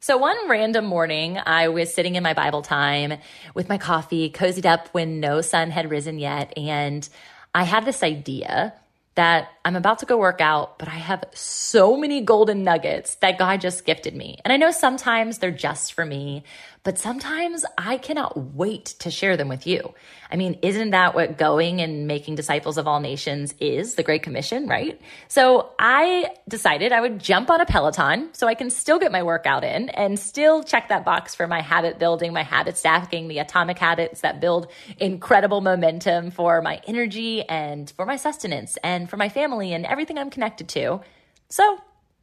[0.00, 3.14] So, one random morning, I was sitting in my Bible time
[3.54, 6.52] with my coffee, cozied up when no sun had risen yet.
[6.56, 7.08] And
[7.54, 8.74] I had this idea
[9.14, 13.38] that I'm about to go work out, but I have so many golden nuggets that
[13.38, 14.38] God just gifted me.
[14.44, 16.44] And I know sometimes they're just for me,
[16.86, 19.92] but sometimes I cannot wait to share them with you.
[20.30, 23.96] I mean, isn't that what going and making disciples of all nations is?
[23.96, 25.00] The Great Commission, right?
[25.26, 29.24] So I decided I would jump on a Peloton so I can still get my
[29.24, 33.40] workout in and still check that box for my habit building, my habit stacking, the
[33.40, 34.68] atomic habits that build
[34.98, 40.18] incredible momentum for my energy and for my sustenance and for my family and everything
[40.18, 41.00] I'm connected to.
[41.48, 41.78] So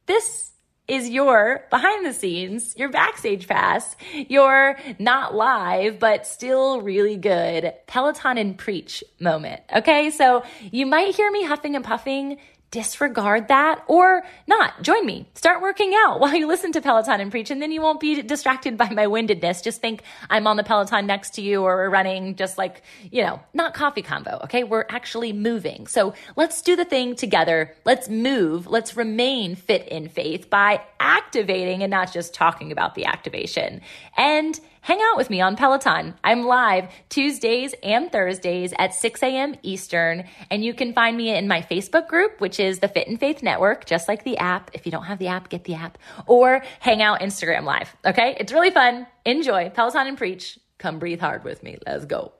[0.06, 0.53] this
[0.88, 3.96] is your behind the scenes, your backstage pass,
[4.28, 9.62] your not live, but still really good Peloton and preach moment.
[9.74, 10.12] Okay.
[10.12, 12.38] So you might hear me huffing and puffing
[12.74, 14.82] disregard that or not.
[14.82, 15.28] Join me.
[15.36, 18.24] Start working out while you listen to Peloton and preach, and then you won't be
[18.24, 19.62] distracted by my windedness.
[19.62, 23.22] Just think I'm on the Peloton next to you or we're running just like, you
[23.22, 24.40] know, not coffee combo.
[24.46, 24.64] Okay.
[24.64, 25.86] We're actually moving.
[25.86, 27.76] So let's do the thing together.
[27.86, 28.66] Let's move.
[28.66, 33.82] Let's remain fit in faith by activating and not just talking about the activation.
[34.18, 36.14] And hang out with me on Peloton.
[36.26, 39.56] I'm live Tuesdays and Thursdays at 6 a.m.
[39.64, 43.18] Eastern, and you can find me in my Facebook group, which is the Fit and
[43.18, 44.70] Faith Network, just like the app.
[44.74, 47.96] If you don't have the app, get the app, or hang out Instagram Live.
[48.06, 49.08] Okay, it's really fun.
[49.26, 50.60] Enjoy Peloton and Preach.
[50.80, 51.78] Come breathe hard with me.
[51.88, 52.34] Let's go.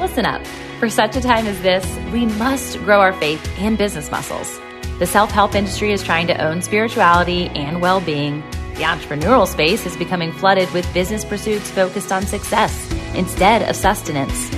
[0.00, 0.44] Listen up.
[0.80, 4.58] For such a time as this, we must grow our faith and business muscles.
[4.98, 8.42] The self help industry is trying to own spirituality and well being
[8.74, 14.50] the entrepreneurial space is becoming flooded with business pursuits focused on success instead of sustenance.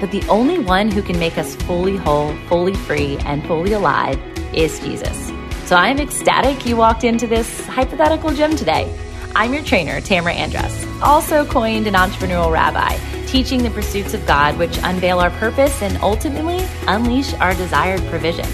[0.00, 4.20] But the only one who can make us fully whole, fully free, and fully alive
[4.54, 5.32] is Jesus.
[5.64, 8.94] So I'm ecstatic you walked into this hypothetical gym today.
[9.34, 12.94] I'm your trainer, Tamra Andress, also coined an entrepreneurial rabbi,
[13.26, 18.46] teaching the pursuits of God which unveil our purpose and ultimately unleash our desired provision.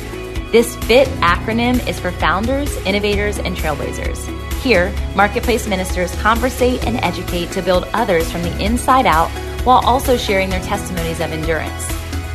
[0.52, 4.47] This FIT acronym is for founders, innovators, and trailblazers.
[4.68, 9.30] Here, marketplace ministers conversate and educate to build others from the inside out
[9.64, 11.86] while also sharing their testimonies of endurance.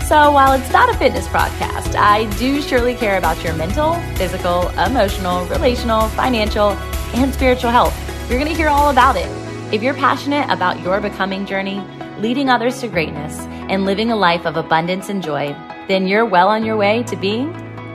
[0.07, 4.69] So, while it's not a fitness podcast, I do surely care about your mental, physical,
[4.69, 6.71] emotional, relational, financial,
[7.13, 7.95] and spiritual health.
[8.27, 9.29] You're going to hear all about it.
[9.71, 11.85] If you're passionate about your becoming journey,
[12.17, 15.55] leading others to greatness, and living a life of abundance and joy,
[15.87, 17.53] then you're well on your way to being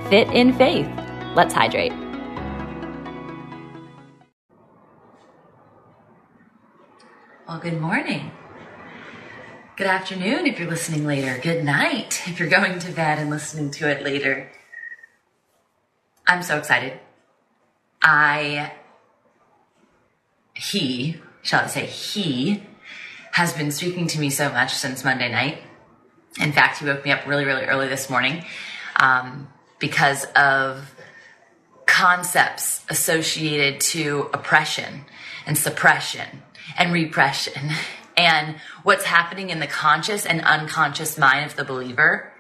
[0.08, 0.86] fit in faith.
[1.34, 2.07] Let's hydrate.
[7.48, 8.30] Well, good morning.
[9.76, 11.40] Good afternoon if you're listening later.
[11.42, 14.50] Good night if you're going to bed and listening to it later.
[16.26, 17.00] I'm so excited.
[18.02, 18.72] I,
[20.52, 22.64] he, shall I say, he
[23.32, 25.62] has been speaking to me so much since Monday night.
[26.38, 28.44] In fact, he woke me up really, really early this morning
[28.96, 29.48] um,
[29.78, 30.94] because of
[31.86, 35.06] concepts associated to oppression
[35.46, 36.42] and suppression
[36.78, 37.70] and repression
[38.16, 42.32] and what's happening in the conscious and unconscious mind of the believer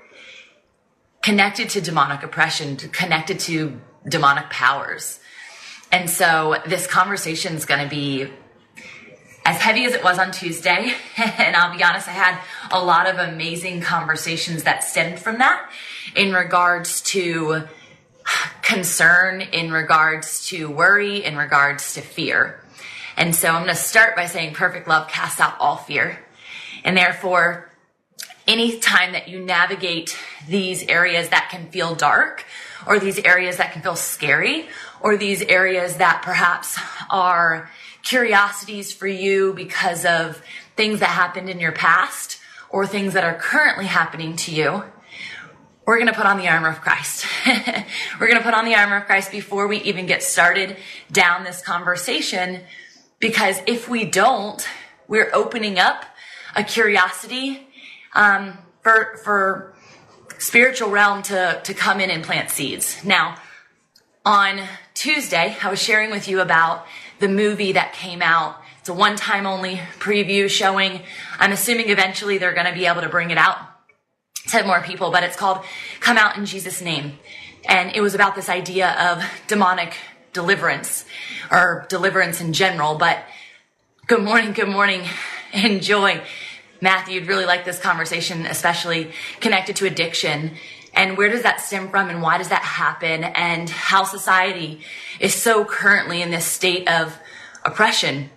[1.22, 5.20] connected to demonic oppression, connected to demonic powers.
[5.90, 8.30] And so this conversation is going to be
[9.44, 10.92] as heavy as it was on Tuesday.
[11.16, 12.40] and I'll be honest, I had
[12.70, 15.70] a lot of amazing conversations that stemmed from that
[16.14, 17.64] in regards to
[18.62, 22.62] concern, in regards to worry, in regards to fear.
[23.18, 26.20] And so I'm going to start by saying perfect love casts out all fear.
[26.84, 27.68] And therefore,
[28.46, 30.16] any time that you navigate
[30.48, 32.44] these areas that can feel dark
[32.86, 34.66] or these areas that can feel scary
[35.00, 36.78] or these areas that perhaps
[37.10, 37.68] are
[38.04, 40.40] curiosities for you because of
[40.76, 42.38] things that happened in your past
[42.70, 44.84] or things that are currently happening to you,
[45.86, 47.26] we're going to put on the armor of Christ.
[48.20, 50.76] we're going to put on the armor of Christ before we even get started
[51.10, 52.60] down this conversation
[53.20, 54.66] because if we don't,
[55.06, 56.04] we're opening up
[56.54, 57.66] a curiosity
[58.14, 59.74] um, for for
[60.38, 63.04] spiritual realm to to come in and plant seeds.
[63.04, 63.36] Now,
[64.24, 64.60] on
[64.94, 66.86] Tuesday, I was sharing with you about
[67.18, 68.56] the movie that came out.
[68.80, 71.00] It's a one time only preview showing.
[71.38, 73.58] I'm assuming eventually they're going to be able to bring it out
[74.48, 75.64] to more people, but it's called
[76.00, 77.18] Come Out in Jesus' Name.
[77.66, 79.94] And it was about this idea of demonic
[80.32, 81.04] deliverance
[81.50, 82.96] or deliverance in general.
[82.96, 83.22] But
[84.06, 85.02] good morning, good morning.
[85.52, 86.20] Enjoy.
[86.80, 89.10] Matthew, you'd really like this conversation, especially
[89.40, 90.52] connected to addiction
[90.94, 94.80] And where does that stem from and why does that happen and how society
[95.20, 97.18] is so currently in this state of
[97.64, 98.30] oppression.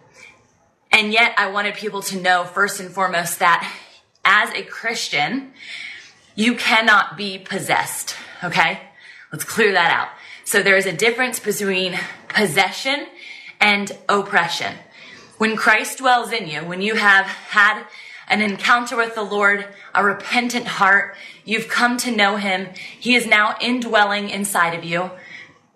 [0.92, 3.72] And yet I wanted people to know first and foremost that
[4.24, 5.54] as a Christian,
[6.36, 8.16] you cannot be possessed.
[8.44, 8.80] Okay.
[9.32, 10.10] Let's clear that out.
[10.52, 13.08] So there is a difference between possession
[13.62, 14.76] and oppression.
[15.38, 17.86] When Christ dwells in you, when you have had
[18.28, 19.66] an encounter with the Lord,
[19.96, 21.16] a repentant heart,
[21.46, 22.68] you've come to know him,
[23.00, 25.12] he is now indwelling inside of you.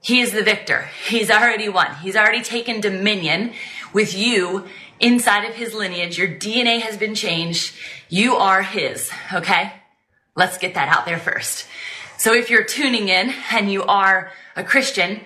[0.01, 0.89] He is the victor.
[1.07, 1.95] He's already won.
[2.01, 3.54] He's already taken dominion
[3.94, 4.68] with you
[5.00, 6.18] inside of his lineage.
[6.18, 7.74] Your DNA has been changed.
[8.10, 9.10] You are his.
[9.31, 9.72] Okay.
[10.36, 11.66] Let's get that out there first.
[12.18, 15.21] So if you're tuning in and you are a Christian,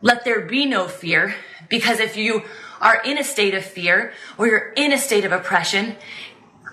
[0.00, 1.34] let there be no fear
[1.68, 2.42] because if you
[2.80, 5.96] are in a state of fear or you're in a state of oppression,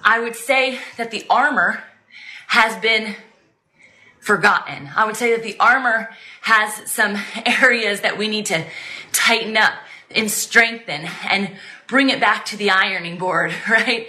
[0.03, 1.83] I would say that the armor
[2.47, 3.15] has been
[4.19, 4.89] forgotten.
[4.95, 6.09] I would say that the armor
[6.41, 8.65] has some areas that we need to
[9.11, 9.73] tighten up
[10.11, 11.56] and strengthen and
[11.88, 14.07] bring it back to the ironing board, right?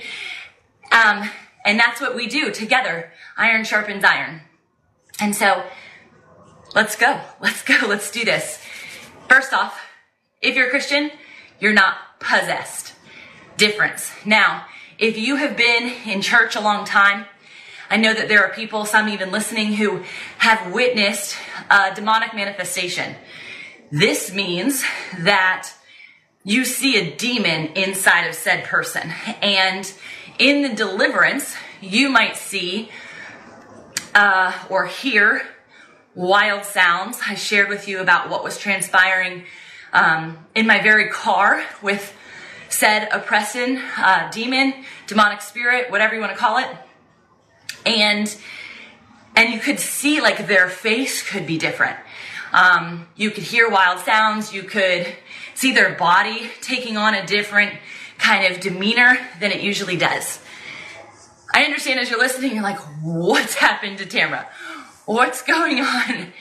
[0.91, 1.29] Um,
[1.65, 3.13] and that's what we do together.
[3.37, 4.41] Iron sharpens iron.
[5.21, 5.65] And so
[6.75, 7.21] let's go.
[7.41, 7.77] Let's go.
[7.87, 8.63] Let's do this.
[9.29, 9.81] First off,
[10.41, 11.11] if you're a Christian,
[11.59, 12.95] you're not possessed.
[13.57, 14.11] Difference.
[14.25, 14.67] Now,
[14.99, 17.27] if you have been in church a long time,
[17.91, 20.03] I know that there are people, some even listening, who
[20.39, 21.37] have witnessed
[21.71, 23.17] a demonic manifestation.
[23.91, 24.85] This means
[25.19, 25.69] that
[26.45, 29.13] you see a demon inside of said person.
[29.43, 29.93] And
[30.39, 32.91] in the deliverance, you might see
[34.15, 35.43] uh, or hear
[36.21, 37.19] wild sounds.
[37.27, 39.45] I shared with you about what was transpiring
[39.93, 42.15] um, in my very car with
[42.69, 44.75] said oppression, uh, demon,
[45.07, 46.69] demonic spirit, whatever you want to call it.
[47.87, 48.37] And
[49.35, 51.97] and you could see like their face could be different.
[52.53, 54.53] Um, you could hear wild sounds.
[54.53, 55.07] You could
[55.55, 57.73] see their body taking on a different
[58.19, 60.41] kind of demeanor than it usually does.
[61.55, 64.47] I understand as you're listening, you're like, what's happened to Tamra?
[65.07, 66.33] What's going on?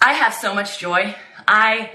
[0.00, 1.14] I have so much joy.
[1.46, 1.92] I,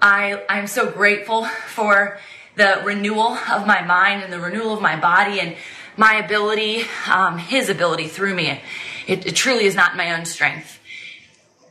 [0.00, 2.18] I, I'm so grateful for
[2.56, 5.56] the renewal of my mind and the renewal of my body and
[5.96, 8.60] my ability, um, his ability through me.
[9.06, 10.78] It, it truly is not my own strength.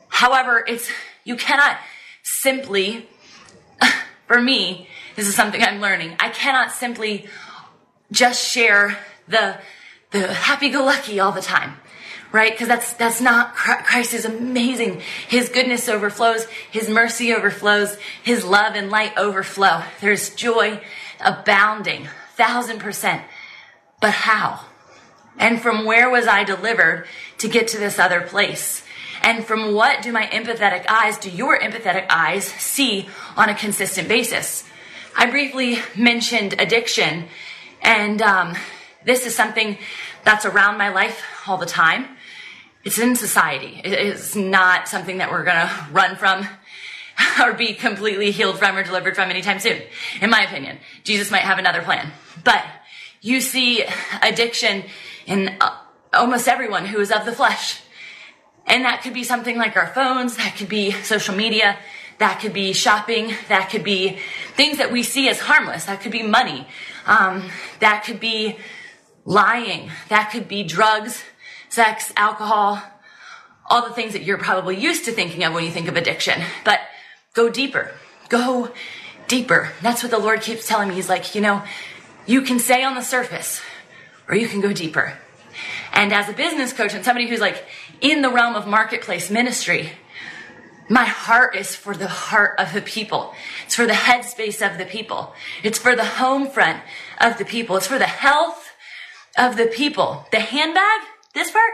[0.07, 0.89] However, it's,
[1.23, 1.77] you cannot
[2.23, 3.07] simply,
[4.27, 6.15] for me, this is something I'm learning.
[6.19, 7.27] I cannot simply
[8.11, 8.97] just share
[9.27, 9.57] the,
[10.09, 11.77] the happy-go-lucky all the time
[12.31, 12.51] right?
[12.51, 15.01] Because that's that's not Christ is amazing.
[15.27, 19.83] His goodness overflows, His mercy overflows, His love and light overflow.
[19.99, 20.81] There's joy
[21.19, 23.23] abounding, thousand percent.
[23.99, 24.65] But how?
[25.37, 27.07] And from where was I delivered
[27.39, 28.83] to get to this other place?
[29.23, 33.07] And from what do my empathetic eyes, do your empathetic eyes see
[33.37, 34.63] on a consistent basis?
[35.15, 37.25] I briefly mentioned addiction,
[37.81, 38.55] and um,
[39.05, 39.77] this is something
[40.23, 42.17] that's around my life all the time.
[42.83, 43.79] It's in society.
[43.83, 46.47] It's not something that we're gonna run from
[47.41, 49.81] or be completely healed from or delivered from anytime soon,
[50.21, 50.79] in my opinion.
[51.03, 52.11] Jesus might have another plan.
[52.43, 52.65] But
[53.21, 53.83] you see
[54.21, 54.83] addiction
[55.25, 55.77] in uh,
[56.13, 57.81] almost everyone who is of the flesh.
[58.65, 61.77] And that could be something like our phones, that could be social media,
[62.19, 64.19] that could be shopping, that could be
[64.55, 66.67] things that we see as harmless, that could be money,
[67.05, 68.57] um, that could be
[69.25, 71.23] lying, that could be drugs,
[71.71, 72.83] sex, alcohol,
[73.69, 76.43] all the things that you're probably used to thinking of when you think of addiction.
[76.65, 76.79] But
[77.33, 77.91] go deeper.
[78.29, 78.71] Go
[79.27, 79.71] deeper.
[79.81, 80.95] That's what the Lord keeps telling me.
[80.95, 81.63] He's like, you know,
[82.27, 83.61] you can stay on the surface
[84.27, 85.17] or you can go deeper.
[85.93, 87.65] And as a business coach and somebody who's like
[88.01, 89.91] in the realm of marketplace ministry,
[90.89, 93.33] my heart is for the heart of the people.
[93.65, 95.33] It's for the headspace of the people.
[95.63, 96.81] It's for the home front
[97.21, 97.77] of the people.
[97.77, 98.71] It's for the health
[99.37, 100.25] of the people.
[100.31, 101.01] The handbag,
[101.33, 101.71] this part,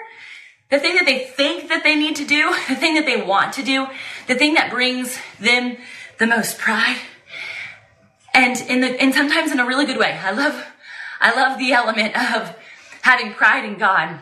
[0.70, 3.54] the thing that they think that they need to do, the thing that they want
[3.54, 3.88] to do,
[4.28, 5.78] the thing that brings them
[6.20, 6.98] the most pride.
[8.34, 10.12] And in the, and sometimes in a really good way.
[10.12, 10.66] I love,
[11.20, 12.56] I love the element of
[13.02, 14.20] having pride in God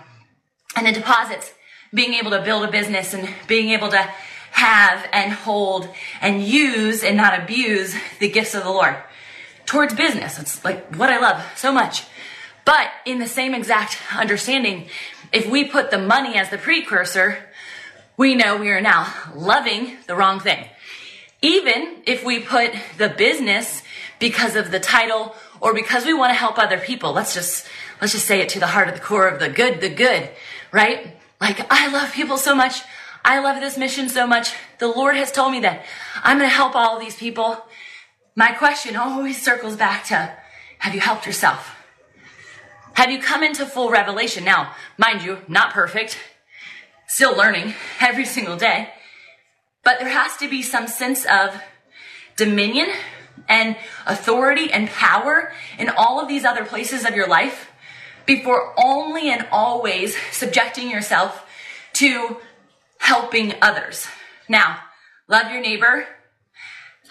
[0.75, 1.51] and the deposits,
[1.93, 4.09] being able to build a business and being able to
[4.51, 5.89] have and hold
[6.21, 8.95] and use and not abuse the gifts of the Lord
[9.65, 10.39] towards business.
[10.39, 12.05] It's like what I love so much.
[12.63, 14.87] But in the same exact understanding,
[15.31, 17.37] if we put the money as the precursor,
[18.17, 20.65] we know we are now loving the wrong thing.
[21.41, 23.83] Even if we put the business
[24.19, 27.67] because of the title or because we want to help other people, let's just
[28.01, 30.29] let's just say it to the heart of the core of the good, the good,
[30.71, 31.15] right?
[31.41, 32.81] like, I love people so much.
[33.23, 34.53] I love this mission so much.
[34.79, 35.85] The Lord has told me that
[36.23, 37.57] I'm going to help all these people.
[38.35, 40.35] My question always circles back to,
[40.79, 41.74] have you helped yourself?
[42.95, 44.45] Have you come into full revelation?
[44.45, 46.17] Now, mind you, not perfect,
[47.07, 48.89] still learning every single day,
[49.83, 51.61] but there has to be some sense of
[52.37, 52.87] dominion
[53.49, 53.75] and
[54.05, 57.69] authority and power in all of these other places of your life
[58.25, 61.45] before only and always subjecting yourself
[61.93, 62.37] to
[62.99, 64.07] helping others.
[64.47, 64.79] Now,
[65.27, 66.07] love your neighbor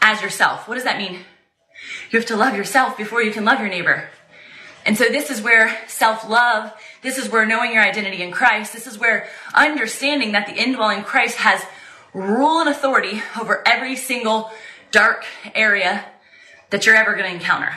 [0.01, 0.67] as yourself.
[0.67, 1.21] What does that mean?
[2.11, 4.09] You have to love yourself before you can love your neighbor.
[4.87, 6.73] And so this is where self-love,
[7.03, 11.03] this is where knowing your identity in Christ, this is where understanding that the indwelling
[11.05, 11.65] Christ has
[12.13, 14.51] rule and authority over every single
[14.91, 15.25] dark
[15.55, 16.05] area
[16.71, 17.75] that you're ever going to encounter.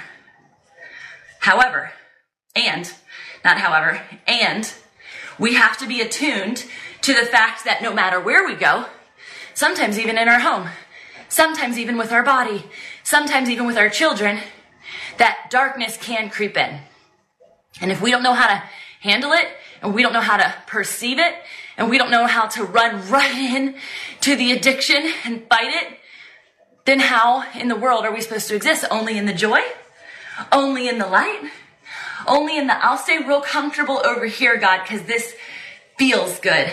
[1.39, 1.91] However,
[2.55, 2.91] and,
[3.45, 4.71] not however, and
[5.39, 6.65] we have to be attuned
[7.01, 8.85] to the fact that no matter where we go,
[9.53, 10.69] sometimes even in our home,
[11.29, 12.65] sometimes even with our body,
[13.03, 14.39] sometimes even with our children,
[15.17, 16.79] that darkness can creep in.
[17.81, 18.63] And if we don't know how to
[19.01, 19.47] handle it,
[19.81, 21.35] and we don't know how to perceive it,
[21.77, 23.75] and we don't know how to run right in
[24.21, 25.99] to the addiction and fight it,
[26.85, 28.85] then how in the world are we supposed to exist?
[28.89, 29.59] Only in the joy?
[30.51, 31.51] Only in the light?
[32.25, 35.35] Only in the, I'll stay real comfortable over here, God, because this
[35.97, 36.71] feels good.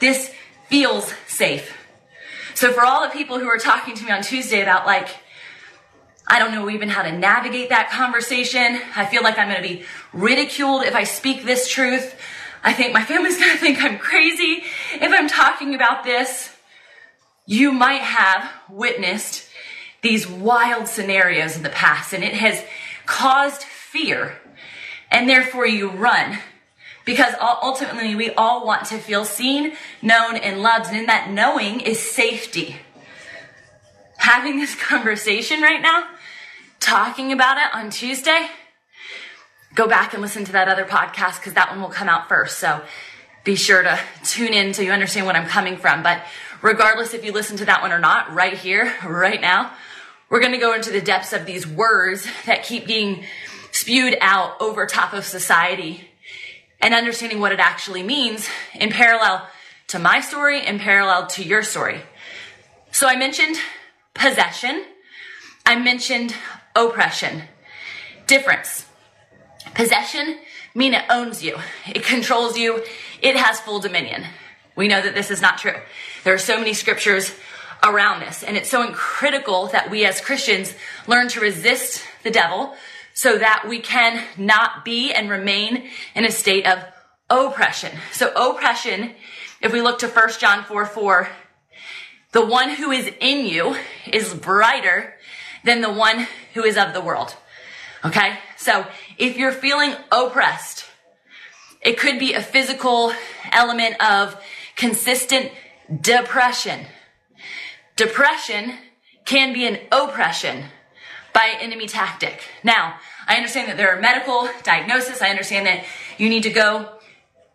[0.00, 0.32] This
[0.68, 1.76] feels safe.
[2.54, 5.08] So for all the people who were talking to me on Tuesday about like,
[6.26, 8.80] I don't know even how to navigate that conversation.
[8.96, 12.16] I feel like I'm going to be ridiculed if I speak this truth.
[12.64, 14.64] I think my family's going to think I'm crazy
[14.94, 16.52] if I'm talking about this.
[17.46, 19.48] You might have witnessed
[20.02, 22.62] these wild scenarios in the past and it has
[23.06, 24.36] caused fear
[25.10, 26.38] and therefore you run
[27.04, 30.88] because ultimately we all want to feel seen, known, and loved.
[30.88, 32.76] And in that knowing is safety.
[34.16, 36.08] Having this conversation right now
[36.86, 38.46] talking about it on Tuesday,
[39.74, 42.58] go back and listen to that other podcast because that one will come out first.
[42.60, 42.80] So
[43.42, 46.04] be sure to tune in so you understand what I'm coming from.
[46.04, 46.22] But
[46.62, 49.72] regardless if you listen to that one or not, right here, right now,
[50.30, 53.24] we're going to go into the depths of these words that keep being
[53.72, 56.08] spewed out over top of society
[56.80, 59.48] and understanding what it actually means in parallel
[59.88, 62.00] to my story and parallel to your story.
[62.92, 63.56] So I mentioned
[64.14, 64.84] possession.
[65.64, 66.32] I mentioned
[66.76, 67.42] oppression.
[68.26, 68.86] Difference.
[69.74, 70.38] Possession
[70.74, 71.56] mean it owns you.
[71.86, 72.82] It controls you.
[73.20, 74.24] It has full dominion.
[74.76, 75.76] We know that this is not true.
[76.24, 77.34] There are so many scriptures
[77.82, 80.74] around this, and it's so critical that we as Christians
[81.06, 82.74] learn to resist the devil
[83.14, 86.84] so that we can not be and remain in a state of
[87.30, 87.96] oppression.
[88.12, 89.14] So oppression,
[89.62, 91.28] if we look to 1 John 4, 4,
[92.32, 93.76] the one who is in you
[94.12, 95.14] is brighter
[95.66, 97.36] than the one who is of the world.
[98.04, 98.38] Okay?
[98.56, 98.86] So
[99.18, 100.86] if you're feeling oppressed,
[101.82, 103.12] it could be a physical
[103.52, 104.42] element of
[104.76, 105.52] consistent
[106.00, 106.86] depression.
[107.96, 108.74] Depression
[109.24, 110.64] can be an oppression
[111.32, 112.40] by enemy tactic.
[112.62, 112.94] Now,
[113.26, 115.20] I understand that there are medical diagnosis.
[115.20, 115.84] I understand that
[116.16, 116.92] you need to go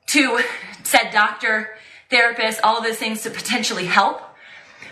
[0.08, 0.39] to
[0.84, 1.70] said doctor,
[2.10, 4.22] therapist, all of those things to potentially help.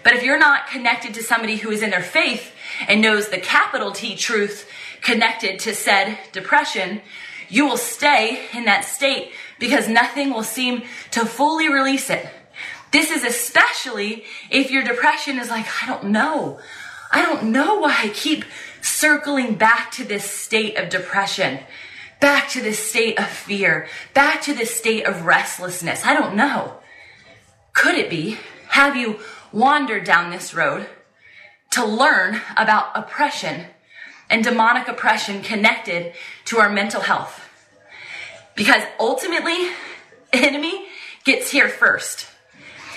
[0.03, 2.53] But if you're not connected to somebody who is in their faith
[2.87, 4.69] and knows the capital T truth
[5.01, 7.01] connected to said depression,
[7.49, 12.27] you will stay in that state because nothing will seem to fully release it.
[12.91, 16.59] This is especially if your depression is like, I don't know.
[17.11, 18.45] I don't know why I keep
[18.81, 21.59] circling back to this state of depression,
[22.19, 26.05] back to this state of fear, back to this state of restlessness.
[26.05, 26.75] I don't know.
[27.73, 28.37] Could it be?
[28.69, 29.19] Have you
[29.51, 30.87] wandered down this road
[31.71, 33.65] to learn about oppression
[34.29, 36.13] and demonic oppression connected
[36.45, 37.47] to our mental health.
[38.55, 39.69] Because ultimately,
[40.31, 40.85] the enemy
[41.23, 42.27] gets here first.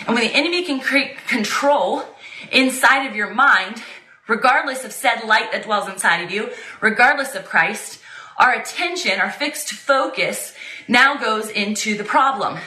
[0.07, 2.05] And when the enemy can create control
[2.51, 3.83] inside of your mind,
[4.27, 6.51] regardless of said light that dwells inside of you,
[6.81, 8.01] regardless of Christ,
[8.39, 10.55] our attention, our fixed focus
[10.89, 12.59] now goes into the problem.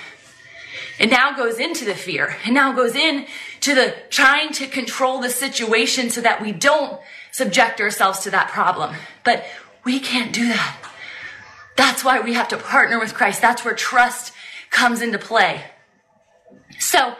[0.99, 2.37] It now goes into the fear.
[2.45, 3.25] It now goes in
[3.65, 6.99] to the trying to control the situation so that we don't
[7.31, 8.95] subject ourselves to that problem.
[9.23, 9.45] But
[9.83, 10.77] we can't do that.
[11.75, 13.41] That's why we have to partner with Christ.
[13.41, 14.33] That's where trust
[14.71, 15.63] comes into play.
[16.79, 17.15] So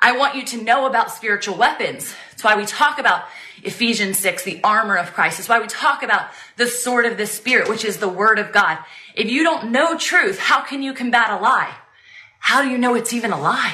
[0.00, 2.14] I want you to know about spiritual weapons.
[2.30, 3.24] That's why we talk about
[3.62, 5.38] Ephesians 6, the armor of Christ.
[5.38, 8.52] That's why we talk about the sword of the Spirit, which is the word of
[8.52, 8.78] God.
[9.14, 11.72] If you don't know truth, how can you combat a lie?
[12.42, 13.72] how do you know it's even a lie?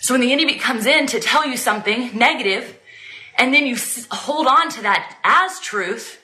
[0.00, 2.78] So when the enemy comes in to tell you something negative,
[3.36, 3.76] and then you
[4.10, 6.20] hold on to that as truth,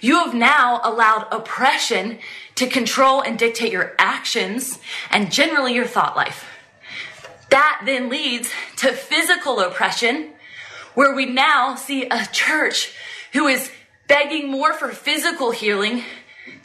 [0.00, 2.18] you have now allowed oppression
[2.56, 4.78] to control and dictate your actions
[5.10, 6.46] and generally your thought life.
[7.50, 10.30] That then leads to physical oppression,
[10.94, 12.92] where we now see a church
[13.32, 13.70] who is
[14.08, 16.02] begging more for physical healing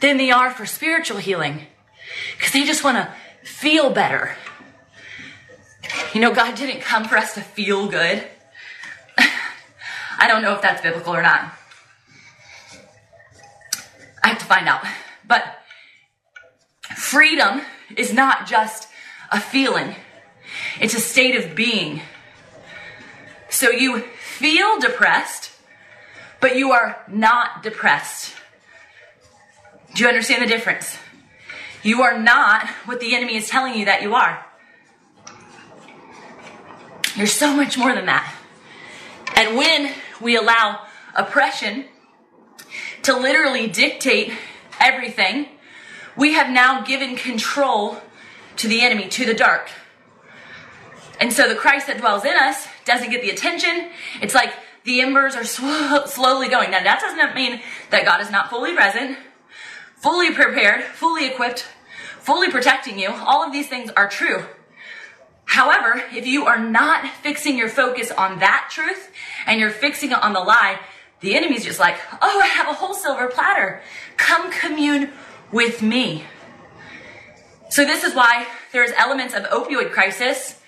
[0.00, 1.66] than they are for spiritual healing.
[2.36, 3.12] Because they just want to
[3.48, 4.36] feel better.
[6.12, 8.24] You know, God didn't come for us to feel good.
[10.18, 11.52] I don't know if that's biblical or not.
[14.22, 14.84] I have to find out.
[15.26, 15.42] But
[16.96, 17.62] freedom
[17.96, 18.88] is not just
[19.30, 19.94] a feeling,
[20.80, 22.00] it's a state of being.
[23.48, 25.50] So you feel depressed,
[26.40, 28.34] but you are not depressed.
[29.94, 30.96] Do you understand the difference?
[31.82, 34.44] You are not what the enemy is telling you that you are.
[37.16, 38.34] You're so much more than that.
[39.36, 41.86] And when we allow oppression
[43.02, 44.32] to literally dictate
[44.80, 45.48] everything,
[46.16, 47.98] we have now given control
[48.56, 49.70] to the enemy, to the dark.
[51.20, 53.90] And so the Christ that dwells in us doesn't get the attention.
[54.20, 54.52] It's like
[54.84, 56.70] the embers are sw- slowly going.
[56.70, 59.18] Now, that doesn't mean that God is not fully present,
[59.96, 61.66] fully prepared, fully equipped,
[62.20, 63.10] fully protecting you.
[63.10, 64.44] All of these things are true.
[65.44, 69.10] However, if you are not fixing your focus on that truth
[69.46, 70.78] and you're fixing it on the lie,
[71.20, 73.80] the enemy's just like, oh, I have a whole silver platter.
[74.16, 75.12] Come commune
[75.52, 76.24] with me.
[77.70, 80.60] So this is why there's elements of opioid crisis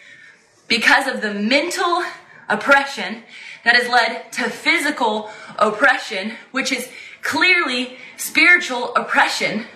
[0.68, 2.02] because of the mental
[2.48, 3.22] oppression
[3.64, 6.88] that has led to physical oppression, which is
[7.22, 9.66] clearly spiritual oppression.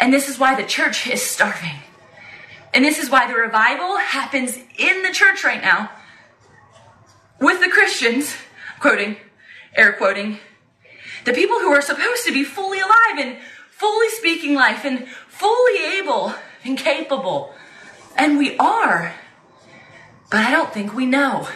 [0.00, 1.80] And this is why the church is starving.
[2.74, 5.90] And this is why the revival happens in the church right now
[7.40, 8.34] with the Christians,
[8.80, 9.16] quoting,
[9.74, 10.38] air quoting,
[11.24, 13.36] the people who are supposed to be fully alive and
[13.70, 17.54] fully speaking life and fully able and capable.
[18.16, 19.14] And we are.
[20.30, 21.48] But I don't think we know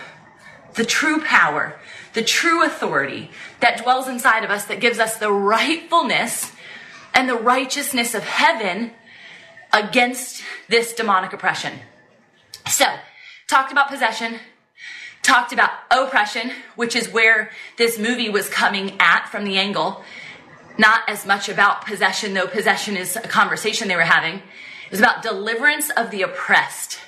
[0.74, 1.78] the true power,
[2.14, 6.52] the true authority that dwells inside of us that gives us the rightfulness
[7.14, 8.92] and the righteousness of heaven
[9.72, 11.72] against this demonic oppression.
[12.66, 12.86] So,
[13.48, 14.38] talked about possession,
[15.22, 20.02] talked about oppression, which is where this movie was coming at from the angle.
[20.78, 24.36] Not as much about possession, though possession is a conversation they were having.
[24.36, 26.98] It was about deliverance of the oppressed.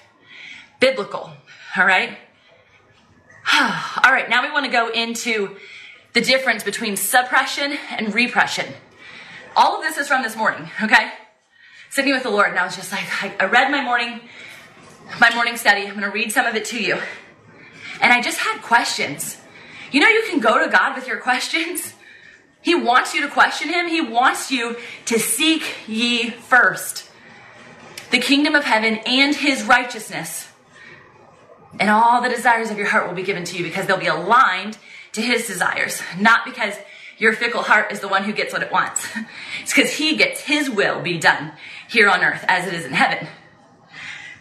[0.81, 1.31] Biblical,
[1.77, 2.19] all right?
[3.55, 5.57] all right, now we want to go into
[6.13, 8.67] the difference between suppression and repression.
[9.57, 11.13] All of this is from this morning, okay?
[11.95, 14.19] Sitting with the Lord, and I was just like, I, I read my morning,
[15.21, 15.83] my morning study.
[15.83, 16.99] I'm going to read some of it to you.
[18.01, 19.37] And I just had questions.
[19.93, 21.95] You know, you can go to God with your questions.
[22.63, 27.09] He wants you to question Him, He wants you to seek ye first
[28.11, 30.49] the kingdom of heaven and His righteousness.
[31.79, 34.09] And all the desires of your heart will be given to you because they'll be
[34.09, 34.79] aligned
[35.13, 36.75] to His desires, not because
[37.19, 39.07] your fickle heart is the one who gets what it wants.
[39.63, 41.53] It's because He gets His will be done
[41.89, 43.29] here on earth as it is in heaven.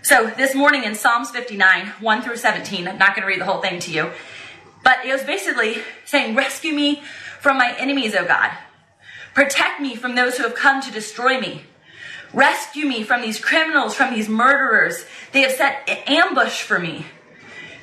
[0.01, 3.45] So this morning in Psalms 59, 1 through 17, I'm not going to read the
[3.45, 4.11] whole thing to you,
[4.83, 7.03] but it was basically saying, Rescue me
[7.39, 8.51] from my enemies, O God.
[9.33, 11.63] Protect me from those who have come to destroy me.
[12.33, 15.05] Rescue me from these criminals, from these murderers.
[15.31, 17.05] They have set ambush for me.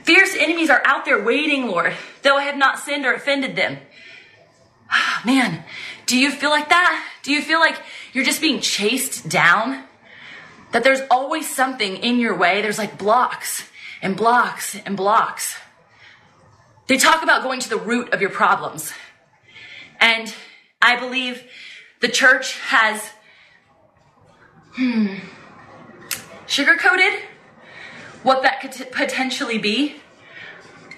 [0.02, 3.78] Fierce enemies are out there waiting, Lord, though I have not sinned or offended them.
[4.90, 5.62] Ah, man,
[6.06, 7.06] do you feel like that?
[7.22, 7.80] Do you feel like
[8.12, 9.84] you're just being chased down?
[10.72, 12.62] that there's always something in your way.
[12.62, 13.68] There's like blocks
[14.02, 15.56] and blocks and blocks.
[16.86, 18.92] They talk about going to the root of your problems.
[20.00, 20.34] And
[20.80, 21.44] I believe
[22.00, 23.10] the church has
[24.74, 25.16] hmm,
[26.46, 27.20] sugarcoated
[28.22, 29.96] what that could t- potentially be.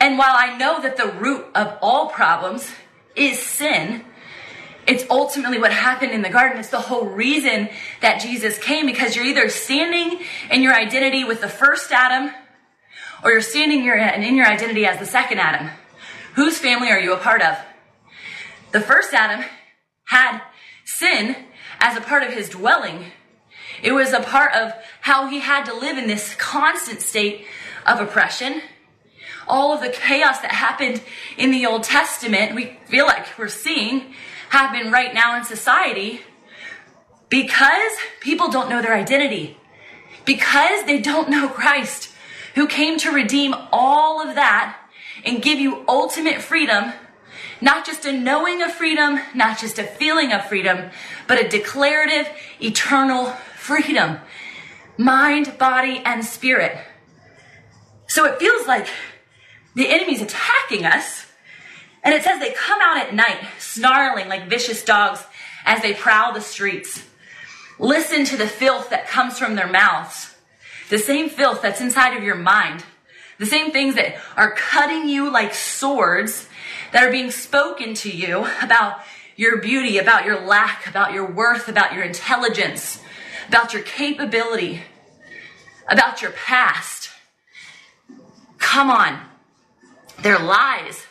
[0.01, 2.71] And while I know that the root of all problems
[3.15, 4.05] is sin,
[4.87, 6.59] it's ultimately what happened in the garden.
[6.59, 7.69] It's the whole reason
[8.01, 12.35] that Jesus came because you're either standing in your identity with the first Adam
[13.23, 15.71] or you're standing in your identity as the second Adam.
[16.35, 17.57] Whose family are you a part of?
[18.73, 19.45] The first Adam
[20.05, 20.41] had
[20.85, 21.37] sin
[21.79, 23.05] as a part of his dwelling.
[23.83, 27.47] It was a part of how he had to live in this constant state
[27.87, 28.63] of oppression.
[29.47, 31.03] All of the chaos that happened
[31.37, 34.15] in the Old Testament, we feel like we're seeing
[34.53, 36.21] happen right now in society
[37.29, 39.57] because people don't know their identity.
[40.25, 42.11] because they don't know Christ,
[42.55, 44.79] who came to redeem all of that
[45.25, 46.93] and give you ultimate freedom,
[47.61, 50.91] not just a knowing of freedom, not just a feeling of freedom,
[51.27, 52.29] but a declarative,
[52.61, 54.19] eternal freedom.
[54.97, 56.77] Mind, body, and spirit.
[58.07, 58.87] So it feels like
[59.75, 61.27] the enemy's attacking us.
[62.03, 65.25] And it says they come out at night, snarling like vicious dogs
[65.65, 67.05] as they prowl the streets.
[67.79, 70.35] Listen to the filth that comes from their mouths.
[70.91, 72.85] The same filth that's inside of your mind.
[73.39, 76.49] The same things that are cutting you like swords
[76.93, 79.01] that are being spoken to you about
[79.37, 83.01] your beauty, about your lack, about your worth, about your intelligence,
[83.49, 84.83] about your capability,
[85.89, 87.11] about your past.
[88.59, 89.21] Come on.
[90.23, 91.07] They're lies.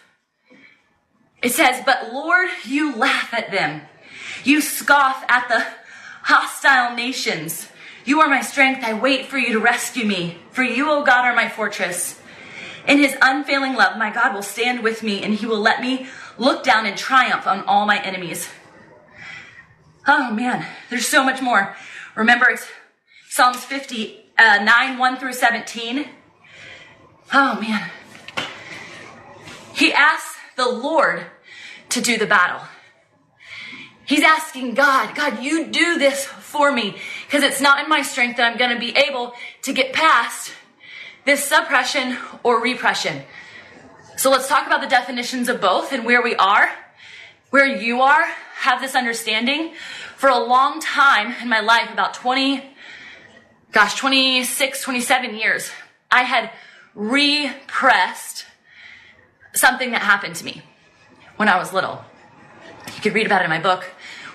[1.41, 3.81] It says, But Lord, you laugh at them.
[4.43, 5.65] You scoff at the
[6.23, 7.67] hostile nations.
[8.05, 8.83] You are my strength.
[8.83, 10.37] I wait for you to rescue me.
[10.51, 12.19] For you, O God, are my fortress.
[12.87, 16.07] In his unfailing love, my God will stand with me and he will let me
[16.37, 18.49] look down in triumph on all my enemies.
[20.07, 21.75] Oh man, there's so much more.
[22.15, 22.67] Remember, it's
[23.29, 26.07] Psalms 50, uh, 9, 1 through 17.
[27.33, 27.89] Oh man.
[29.73, 31.25] He asks the Lord
[31.89, 32.61] to do the battle.
[34.05, 38.37] He's asking God, God, you do this for me because it's not in my strength
[38.37, 39.33] that I'm going to be able
[39.63, 40.51] to get past
[41.25, 43.21] this suppression or repression.
[44.17, 46.69] So let's talk about the definitions of both and where we are,
[47.51, 49.73] where you are, have this understanding.
[50.17, 52.63] For a long time in my life, about 20,
[53.71, 55.71] gosh, 26, 27 years,
[56.11, 56.51] I had
[56.93, 58.45] repressed
[59.53, 60.61] something that happened to me
[61.37, 62.03] when I was little.
[62.87, 63.85] You could read about it in my book.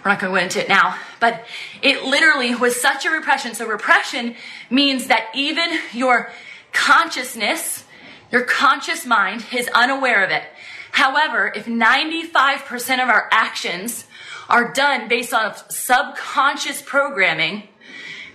[0.04, 1.44] We're not going to go into it now, but
[1.82, 3.54] it literally was such a repression.
[3.54, 4.36] So repression
[4.70, 6.30] means that even your
[6.72, 7.84] consciousness,
[8.30, 10.44] your conscious mind is unaware of it.
[10.92, 14.06] However, if 95% of our actions
[14.48, 17.64] are done based on subconscious programming,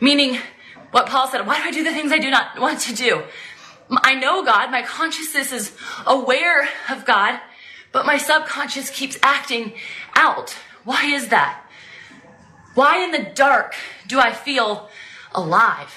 [0.02, 0.40] meaning
[0.92, 3.24] what Paul said, why do I do the things I do not want to do?
[3.92, 5.76] I know God, my consciousness is
[6.08, 7.40] aware of God,
[7.92, 9.74] but my subconscious keeps acting
[10.16, 10.56] out.
[10.86, 11.62] Why is that?
[12.74, 13.76] Why in the dark
[14.08, 14.90] do I feel
[15.36, 15.94] alive?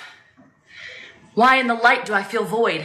[1.35, 2.85] Why in the light do I feel void?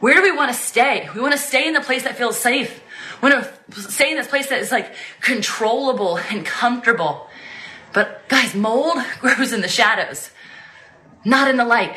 [0.00, 1.08] Where do we want to stay?
[1.14, 2.82] We want to stay in the place that feels safe.
[3.22, 7.28] We want to stay in this place that is like controllable and comfortable.
[7.94, 10.30] But guys, mold grows in the shadows,
[11.24, 11.96] not in the light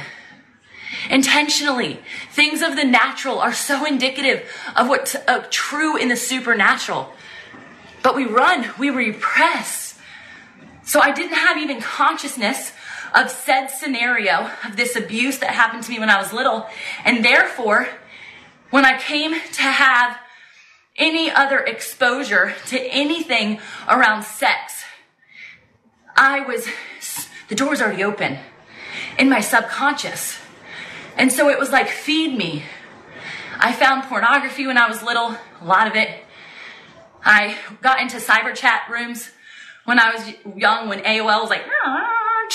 [1.09, 1.99] intentionally.
[2.31, 7.13] Things of the natural are so indicative of what's uh, true in the supernatural.
[8.01, 9.99] But we run, we repress.
[10.83, 12.71] So I didn't have even consciousness
[13.13, 16.67] of said scenario of this abuse that happened to me when I was little.
[17.03, 17.87] And therefore,
[18.69, 20.17] when I came to have
[20.95, 24.83] any other exposure to anything around sex,
[26.15, 26.67] I was,
[27.47, 28.37] the door's already open
[29.17, 30.37] in my subconscious.
[31.19, 32.63] And so it was like, feed me.
[33.59, 36.09] I found pornography when I was little, a lot of it.
[37.21, 39.29] I got into cyber chat rooms
[39.83, 42.47] when I was young, when AOL was like, ah,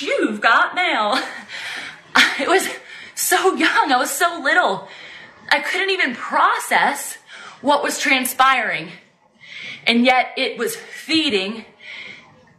[0.00, 1.18] you've got mail.
[2.40, 2.68] It was
[3.14, 4.88] so young, I was so little.
[5.50, 7.18] I couldn't even process
[7.60, 8.90] what was transpiring.
[9.86, 11.64] And yet it was feeding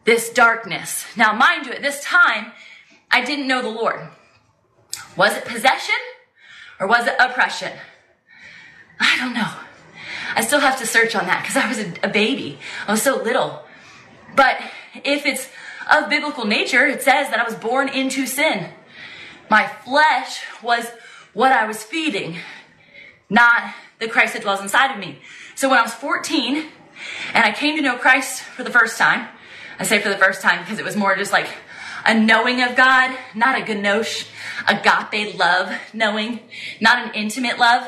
[0.03, 1.05] this darkness.
[1.17, 2.51] Now, mind you, at this time,
[3.09, 4.09] I didn't know the Lord.
[5.15, 5.95] Was it possession
[6.79, 7.71] or was it oppression?
[8.99, 9.51] I don't know.
[10.35, 12.59] I still have to search on that because I was a, a baby.
[12.87, 13.63] I was so little.
[14.35, 14.57] But
[15.03, 15.49] if it's
[15.91, 18.69] of biblical nature, it says that I was born into sin.
[19.49, 20.87] My flesh was
[21.33, 22.37] what I was feeding,
[23.29, 25.19] not the Christ that dwells inside of me.
[25.55, 26.65] So when I was 14
[27.33, 29.27] and I came to know Christ for the first time,
[29.79, 31.47] I say for the first time because it was more just like
[32.05, 34.27] a knowing of God, not a ginosko,
[34.67, 36.39] agape love knowing,
[36.79, 37.87] not an intimate love,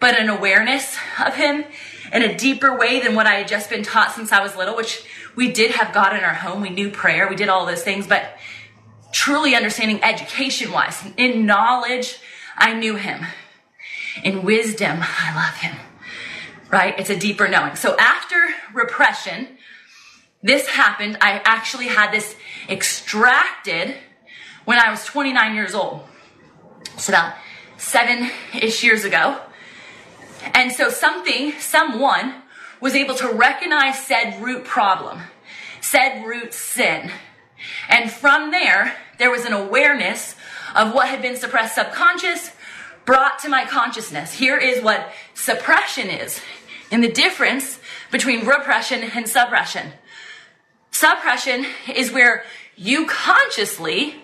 [0.00, 1.64] but an awareness of Him
[2.12, 4.76] in a deeper way than what I had just been taught since I was little,
[4.76, 5.04] which
[5.36, 6.60] we did have God in our home.
[6.60, 7.28] We knew prayer.
[7.28, 8.36] We did all those things, but
[9.12, 12.18] truly understanding education wise, in knowledge,
[12.56, 13.26] I knew Him.
[14.24, 15.76] In wisdom, I love Him.
[16.70, 16.98] Right?
[16.98, 17.76] It's a deeper knowing.
[17.76, 18.36] So after
[18.72, 19.58] repression,
[20.42, 21.18] this happened.
[21.20, 22.34] I actually had this
[22.70, 23.96] extracted
[24.64, 26.02] when I was 29 years old.
[26.96, 27.34] So about
[27.76, 29.40] seven ish years ago.
[30.54, 32.34] And so something, someone
[32.80, 35.20] was able to recognize said root problem,
[35.80, 37.10] said root sin.
[37.88, 40.34] And from there, there was an awareness
[40.74, 42.52] of what had been suppressed subconscious
[43.04, 44.32] brought to my consciousness.
[44.32, 46.40] Here is what suppression is
[46.90, 47.78] and the difference
[48.10, 49.92] between repression and suppression.
[50.90, 52.44] Suppression is where
[52.80, 54.14] you consciously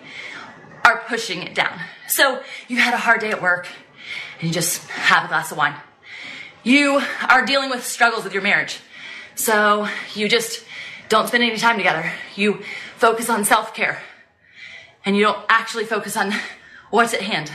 [0.83, 1.79] are pushing it down.
[2.07, 3.67] So you had a hard day at work
[4.39, 5.75] and you just have a glass of wine.
[6.63, 8.79] You are dealing with struggles with your marriage.
[9.35, 10.65] So you just
[11.07, 12.11] don't spend any time together.
[12.35, 12.63] You
[12.97, 14.01] focus on self care
[15.05, 16.33] and you don't actually focus on
[16.89, 17.51] what's at hand.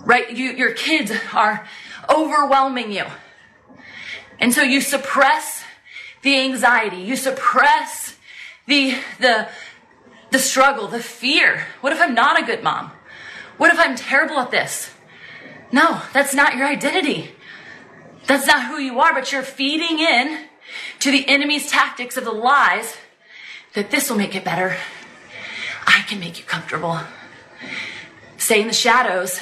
[0.00, 0.36] Right?
[0.36, 1.64] You, your kids are
[2.10, 3.04] overwhelming you.
[4.40, 5.62] And so you suppress
[6.22, 8.16] the anxiety, you suppress
[8.66, 9.48] the, the,
[10.30, 11.66] the struggle, the fear.
[11.80, 12.92] What if I'm not a good mom?
[13.56, 14.90] What if I'm terrible at this?
[15.72, 17.32] No, that's not your identity.
[18.26, 20.46] That's not who you are, but you're feeding in
[21.00, 22.96] to the enemy's tactics of the lies
[23.74, 24.76] that this will make it better.
[25.86, 26.98] I can make you comfortable.
[28.36, 29.40] Stay in the shadows,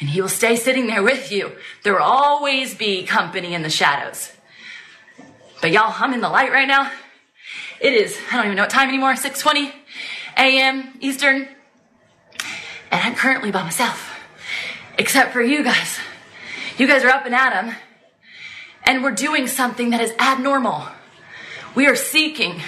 [0.00, 1.52] and he will stay sitting there with you.
[1.82, 4.32] There will always be company in the shadows.
[5.60, 6.90] But y'all, I'm in the light right now.
[7.80, 9.72] It is, I don't even know what time anymore, 6:20
[10.36, 10.96] a.m.
[11.00, 11.48] Eastern.
[12.90, 14.18] And I'm currently by myself.
[14.98, 15.98] Except for you guys.
[16.78, 17.74] You guys are up and at 'em
[18.84, 20.86] and we're doing something that is abnormal.
[21.74, 22.60] We are seeking.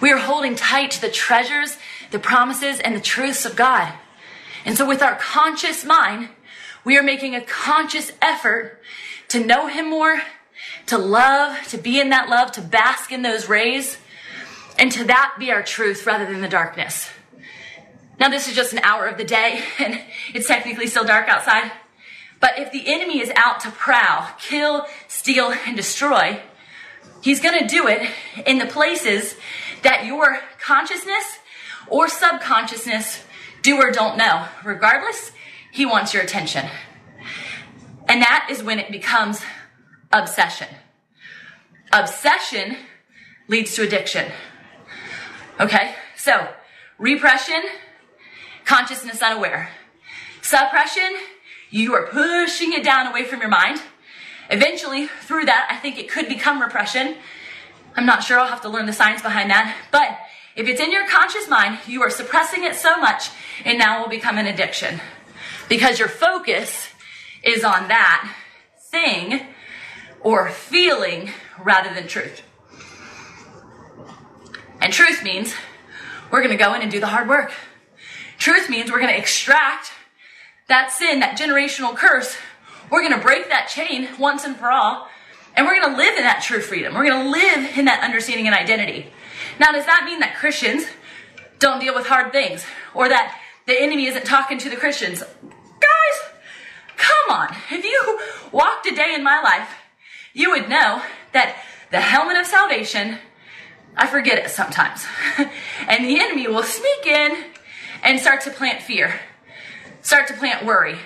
[0.00, 1.78] We are holding tight to the treasures,
[2.10, 3.92] the promises, and the truths of God.
[4.64, 6.30] And so, with our conscious mind,
[6.84, 8.80] we are making a conscious effort
[9.28, 10.22] to know Him more,
[10.86, 13.98] to love, to be in that love, to bask in those rays,
[14.78, 17.08] and to that be our truth rather than the darkness.
[18.18, 20.00] Now, this is just an hour of the day, and
[20.32, 21.70] it's technically still dark outside.
[22.40, 26.40] But if the enemy is out to prowl, kill, steal, and destroy,
[27.22, 28.08] he's going to do it
[28.46, 29.34] in the places
[29.82, 31.38] that your consciousness
[31.88, 33.22] or subconsciousness
[33.62, 34.46] do or don't know.
[34.62, 35.32] Regardless,
[35.72, 36.68] he wants your attention.
[38.08, 39.40] And that is when it becomes
[40.12, 40.68] obsession.
[41.92, 42.76] Obsession
[43.48, 44.30] leads to addiction.
[45.60, 45.94] Okay?
[46.16, 46.48] So,
[46.98, 47.62] repression,
[48.64, 49.70] consciousness unaware.
[50.42, 51.16] Suppression,
[51.70, 53.80] you are pushing it down away from your mind.
[54.50, 57.16] Eventually, through that, I think it could become repression.
[57.96, 59.76] I'm not sure, I'll have to learn the science behind that.
[59.90, 60.18] But
[60.56, 63.30] if it's in your conscious mind, you are suppressing it so much,
[63.64, 65.00] it now will become an addiction.
[65.68, 66.88] Because your focus
[67.42, 68.34] is on that
[68.90, 69.46] thing
[70.20, 71.30] or feeling
[71.62, 72.42] rather than truth.
[74.84, 75.54] And truth means
[76.30, 77.52] we're going to go in and do the hard work.
[78.38, 79.92] Truth means we're going to extract
[80.68, 82.36] that sin, that generational curse,
[82.90, 85.08] we're going to break that chain once and for all.
[85.56, 86.94] And we're going to live in that true freedom.
[86.94, 89.06] We're going to live in that understanding and identity.
[89.58, 90.84] Now, does that mean that Christians
[91.58, 95.22] don't deal with hard things or that the enemy isn't talking to the Christians?
[95.22, 96.30] Guys,
[96.96, 97.56] come on.
[97.70, 98.20] If you
[98.52, 99.70] walked a day in my life,
[100.34, 101.56] you would know that
[101.90, 103.18] the helmet of salvation,
[103.96, 105.04] I forget it sometimes.
[105.38, 107.44] and the enemy will sneak in
[108.02, 109.14] and start to plant fear
[110.04, 110.96] start to plant worry.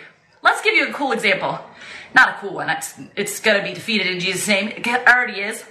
[0.42, 1.58] Let's give you a cool example.
[2.14, 2.68] Not a cool one.
[2.68, 4.68] It's, it's going to be defeated in Jesus' name.
[4.68, 5.64] It already is.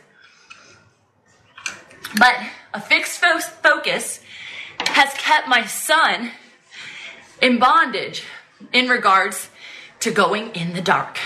[2.18, 2.36] But
[2.74, 4.22] a fixed fo- focus
[4.80, 6.32] has kept my son
[7.42, 8.24] in bondage
[8.72, 9.50] in regards
[10.00, 11.20] to going in the dark.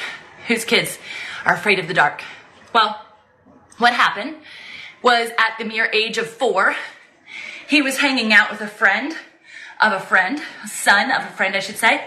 [0.47, 0.97] Whose kids
[1.45, 2.23] are afraid of the dark?
[2.73, 2.99] Well,
[3.77, 4.37] what happened
[5.01, 6.75] was at the mere age of four,
[7.67, 9.15] he was hanging out with a friend
[9.81, 12.05] of a friend, son of a friend, I should say,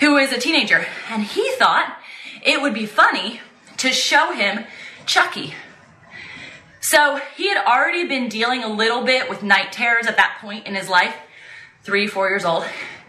[0.00, 0.84] who was a teenager.
[1.10, 1.96] And he thought
[2.44, 3.40] it would be funny
[3.78, 4.64] to show him
[5.06, 5.54] Chucky.
[6.80, 10.66] So he had already been dealing a little bit with night terrors at that point
[10.66, 11.14] in his life,
[11.84, 12.64] three, four years old.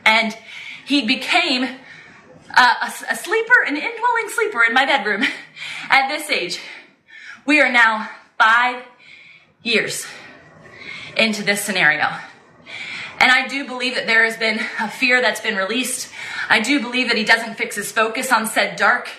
[0.06, 0.38] And
[0.86, 2.68] he became a,
[3.10, 5.24] a, sleeper, an indwelling sleeper in my bedroom
[5.90, 6.60] at this age.
[7.46, 8.84] We are now five
[9.62, 10.06] years
[11.16, 12.10] into this scenario.
[13.20, 16.10] And I do believe that there has been a fear that's been released.
[16.50, 19.10] I do believe that he doesn't fix his focus on said dark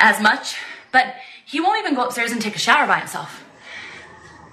[0.00, 0.56] as much,
[0.90, 1.14] but
[1.46, 3.44] he won't even go upstairs and take a shower by himself.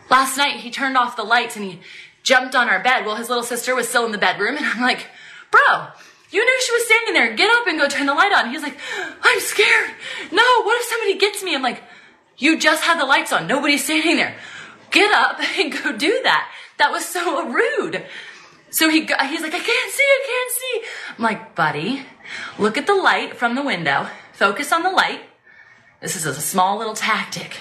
[0.10, 1.80] Last night, he turned off the lights and he
[2.24, 4.58] jumped on our bed while his little sister was still in the bedroom.
[4.58, 5.08] And I'm like,
[5.50, 5.88] bro,
[6.30, 7.36] you knew she was standing there.
[7.36, 8.52] Get up and go turn the light on.
[8.52, 8.78] He's like,
[9.22, 9.90] I'm scared.
[10.32, 11.56] No, what if somebody gets me?
[11.56, 11.82] I'm like,
[12.38, 13.48] you just had the lights on.
[13.48, 14.36] Nobody's standing there.
[14.92, 16.52] Get up and go do that.
[16.78, 18.06] That was so rude.
[18.70, 20.90] So he he's like, I can't see, I can't see.
[21.18, 22.06] I'm like, buddy,
[22.60, 24.08] look at the light from the window.
[24.34, 25.22] Focus on the light.
[26.02, 27.58] This is a small little tactic.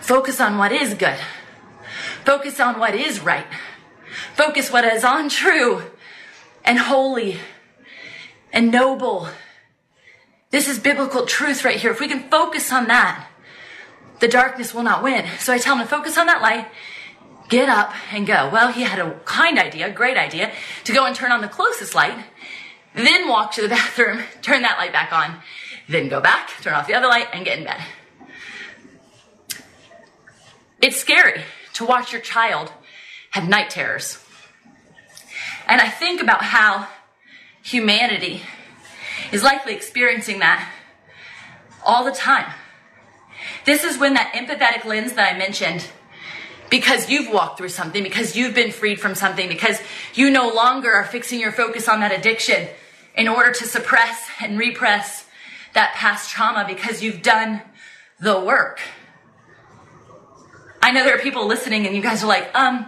[0.00, 1.18] Focus on what is good.
[2.24, 3.46] Focus on what is right.
[4.34, 5.82] focus what is on true
[6.64, 7.38] and holy
[8.52, 9.28] and noble.
[10.50, 11.90] This is biblical truth right here.
[11.90, 13.28] If we can focus on that,
[14.20, 15.26] the darkness will not win.
[15.38, 16.66] So I tell him to focus on that light,
[17.48, 18.50] get up and go.
[18.52, 20.52] Well, he had a kind idea, great idea,
[20.84, 22.18] to go and turn on the closest light,
[22.94, 25.36] then walk to the bathroom, turn that light back on,
[25.88, 27.80] then go back, turn off the other light, and get in bed.
[30.80, 31.42] It's scary
[31.74, 32.72] to watch your child
[33.30, 34.24] have night terrors.
[35.66, 36.88] And I think about how
[37.62, 38.42] humanity
[39.32, 40.72] is likely experiencing that
[41.84, 42.52] all the time.
[43.64, 45.86] This is when that empathetic lens that I mentioned,
[46.70, 49.80] because you've walked through something, because you've been freed from something, because
[50.14, 52.68] you no longer are fixing your focus on that addiction
[53.16, 55.26] in order to suppress and repress
[55.74, 57.60] that past trauma because you've done
[58.20, 58.80] the work.
[60.82, 62.86] I know there are people listening and you guys are like, um,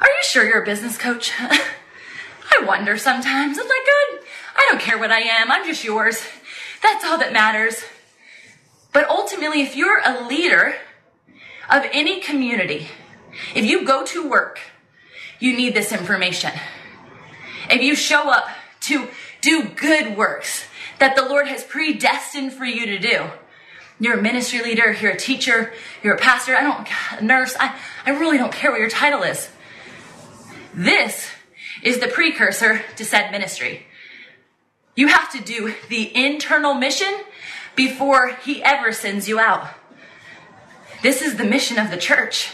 [0.00, 1.32] are you sure you're a business coach?
[1.40, 3.58] I wonder sometimes.
[3.58, 4.20] I'm like, good.
[4.56, 5.50] I don't care what I am.
[5.52, 6.24] I'm just yours.
[6.82, 7.84] That's all that matters.
[8.92, 10.74] But ultimately, if you're a leader
[11.70, 12.88] of any community,
[13.54, 14.60] if you go to work,
[15.38, 16.52] you need this information.
[17.70, 18.48] If you show up
[18.82, 19.08] to
[19.40, 20.64] do good works
[20.98, 23.26] that the Lord has predestined for you to do,
[24.00, 25.72] you're a ministry leader, you're a teacher,
[26.02, 26.88] you're a pastor, I don't,
[27.20, 29.48] a nurse, I, I really don't care what your title is.
[30.72, 31.28] This
[31.82, 33.86] is the precursor to said ministry.
[34.94, 37.12] You have to do the internal mission
[37.78, 39.68] before he ever sends you out.
[41.00, 42.50] This is the mission of the church.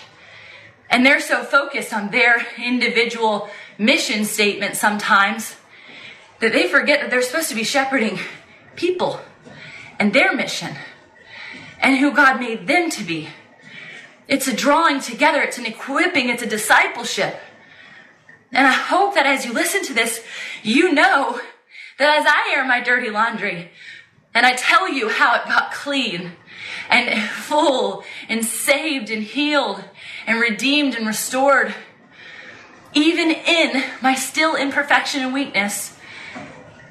[0.91, 5.57] And they're so focused on their individual mission statement sometimes
[6.41, 8.19] that they forget that they're supposed to be shepherding
[8.77, 9.19] people
[9.99, 10.77] and their mission
[11.81, 13.31] and who God made them to be.
[14.29, 17.41] It's a drawing together, it's an equipping, it's a discipleship.
[18.53, 20.23] And I hope that as you listen to this,
[20.63, 21.41] you know
[21.99, 23.71] that as I air my dirty laundry
[24.35, 26.33] and I tell you how it got clean
[26.91, 29.85] and full and saved and healed
[30.27, 31.75] and redeemed and restored,
[32.93, 35.97] even in my still imperfection and weakness,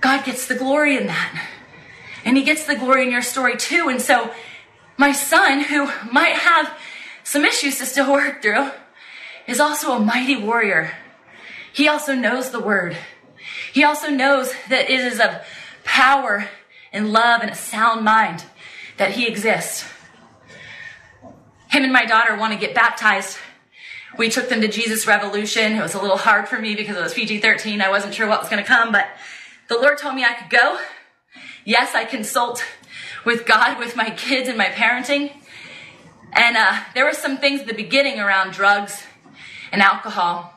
[0.02, 1.50] God gets the glory in that.
[2.26, 3.90] And He gets the glory in your story too.
[3.90, 4.32] And so,
[4.98, 6.78] my son, who might have
[7.24, 8.70] some issues to still work through,
[9.48, 10.92] is also a mighty warrior
[11.74, 12.96] he also knows the word.
[13.74, 15.44] He also knows that it is of
[15.84, 16.48] power
[16.94, 18.46] and love and a sound mind
[18.98, 19.86] that he exists.
[21.70, 23.38] Him and my daughter want to get baptized.
[24.18, 25.74] We took them to Jesus Revolution.
[25.74, 27.82] It was a little hard for me because it was PG 13.
[27.82, 29.08] I wasn't sure what was going to come, but
[29.68, 30.80] the Lord told me I could go.
[31.66, 32.64] Yes, I consult
[33.26, 35.34] with God, with my kids and my parenting.
[36.32, 39.04] And uh, there were some things at the beginning around drugs
[39.72, 40.54] and alcohol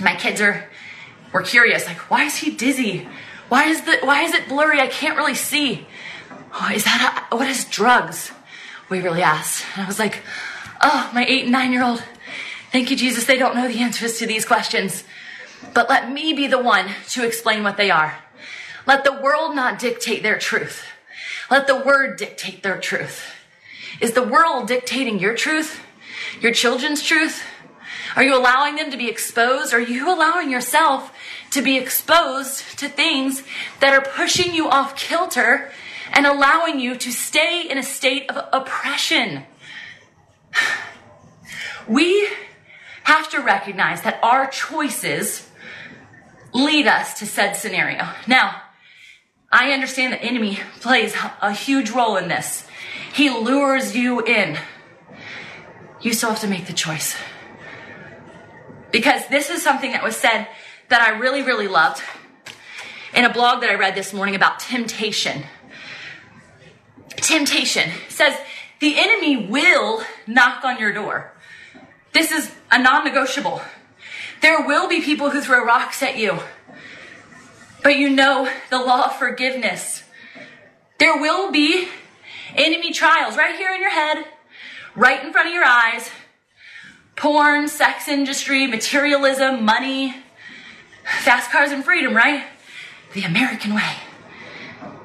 [0.00, 0.68] my kids are
[1.32, 3.06] were curious, like, why is he dizzy?
[3.50, 4.80] Why is the why is it blurry?
[4.80, 5.86] I can't really see.
[6.54, 8.30] Oh, is that a, what is drugs?
[8.88, 9.66] We really asked.
[9.74, 10.22] And I was like,
[10.80, 12.02] oh, my eight and nine year old.
[12.70, 13.24] Thank you, Jesus.
[13.24, 15.02] They don't know the answers to these questions.
[15.74, 18.18] But let me be the one to explain what they are.
[18.86, 20.84] Let the world not dictate their truth.
[21.50, 23.34] Let the word dictate their truth.
[24.00, 25.80] Is the world dictating your truth?
[26.40, 27.42] Your children's truth?
[28.14, 29.74] Are you allowing them to be exposed?
[29.74, 31.12] Are you allowing yourself
[31.50, 33.42] to be exposed to things
[33.80, 35.70] that are pushing you off kilter
[36.12, 39.44] and allowing you to stay in a state of oppression?
[41.88, 42.28] We
[43.02, 45.50] have to recognize that our choices
[46.52, 48.08] lead us to said scenario.
[48.28, 48.62] Now,
[49.50, 52.64] I understand the enemy plays a huge role in this.
[53.12, 54.56] He lures you in.
[56.00, 57.16] You still have to make the choice
[58.92, 60.48] because this is something that was said
[60.90, 62.02] that I really, really loved
[63.14, 65.44] in a blog that I read this morning about temptation.
[67.16, 68.36] Temptation says
[68.80, 71.32] the enemy will knock on your door.
[72.12, 73.62] This is a non negotiable.
[74.42, 76.38] There will be people who throw rocks at you,
[77.82, 80.02] but you know the law of forgiveness.
[80.98, 81.88] There will be
[82.56, 84.24] enemy trials right here in your head,
[84.96, 86.10] right in front of your eyes,
[87.14, 90.16] porn, sex industry, materialism, money,
[91.04, 92.44] fast cars and freedom, right?
[93.14, 93.94] The American way.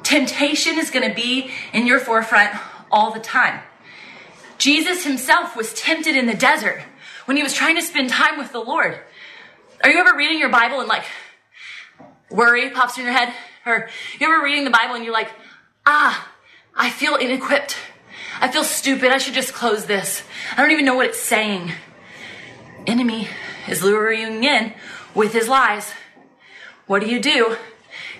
[0.03, 2.55] Temptation is going to be in your forefront
[2.91, 3.61] all the time.
[4.57, 6.81] Jesus himself was tempted in the desert
[7.25, 8.99] when he was trying to spend time with the Lord.
[9.83, 11.03] Are you ever reading your Bible and like
[12.29, 13.33] worry pops in your head?
[13.65, 13.89] Or
[14.19, 15.31] you ever reading the Bible and you're like,
[15.85, 16.31] ah,
[16.75, 17.75] I feel inequipped.
[18.39, 19.11] I feel stupid.
[19.11, 20.23] I should just close this.
[20.55, 21.71] I don't even know what it's saying
[22.87, 23.27] enemy
[23.67, 24.73] is luring you in
[25.15, 25.93] with his lies.
[26.85, 27.57] What do you do?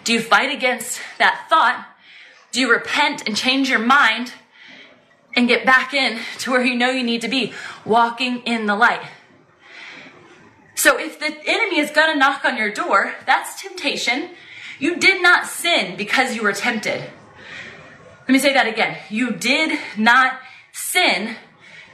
[0.04, 1.86] Do you fight against that thought?
[2.52, 4.34] Do you repent and change your mind
[5.36, 8.76] and get back in to where you know you need to be, walking in the
[8.76, 9.02] light?
[10.76, 14.30] So if the enemy is going to knock on your door, that's temptation.
[14.80, 17.02] You did not sin because you were tempted.
[18.22, 18.98] Let me say that again.
[19.10, 20.39] You did not
[20.72, 21.36] sin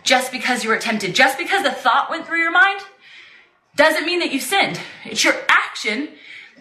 [0.04, 1.14] just because you were tempted.
[1.14, 2.82] Just because a thought went through your mind
[3.76, 4.80] doesn't mean that you sinned.
[5.06, 6.10] It's your action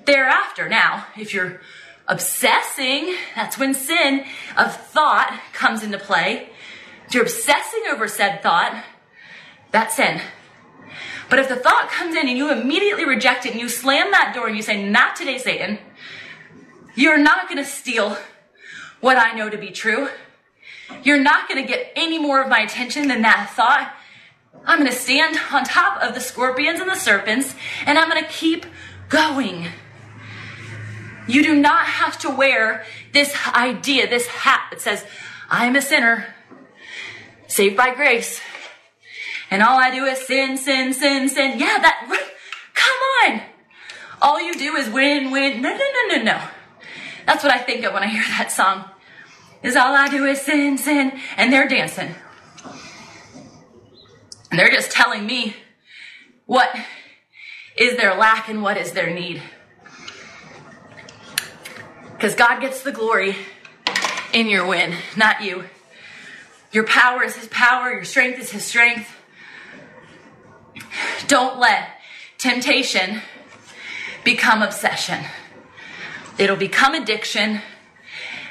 [0.04, 0.68] thereafter.
[0.68, 1.61] Now, if you're
[2.06, 4.24] obsessing, that's when sin
[4.56, 6.48] of thought comes into play.
[7.06, 8.84] If you're obsessing over said thought,
[9.70, 10.20] that's sin.
[11.28, 14.32] But if the thought comes in and you immediately reject it and you slam that
[14.34, 15.78] door and you say, Not today, Satan,
[16.96, 18.16] you're not going to steal
[19.00, 20.08] what I know to be true.
[21.04, 23.94] You're not going to get any more of my attention than that thought.
[24.64, 27.55] I'm going to stand on top of the scorpions and the serpents
[27.86, 28.66] and I'm going to keep
[29.09, 29.66] going.
[31.26, 35.05] You do not have to wear this idea, this hat that says,
[35.48, 36.34] I am a sinner,
[37.46, 38.40] saved by grace.
[39.51, 41.59] And all I do is sin, sin, sin, sin.
[41.59, 42.30] Yeah, that,
[42.74, 43.42] come on.
[44.22, 45.61] All you do is win, win.
[45.61, 46.40] No, no, no, no, no.
[47.26, 48.84] That's what I think of when I hear that song.
[49.62, 52.14] Is all I do is sin, sin, and they're dancing.
[54.51, 55.55] They're just telling me
[56.46, 56.74] what
[57.76, 59.42] is their lack and what is their need.
[62.12, 63.36] Because God gets the glory
[64.32, 65.64] in your win, not you.
[66.72, 69.09] Your power is His power, your strength is His strength.
[71.26, 71.88] Don't let
[72.38, 73.22] temptation
[74.24, 75.24] become obsession.
[76.38, 77.61] It'll become addiction.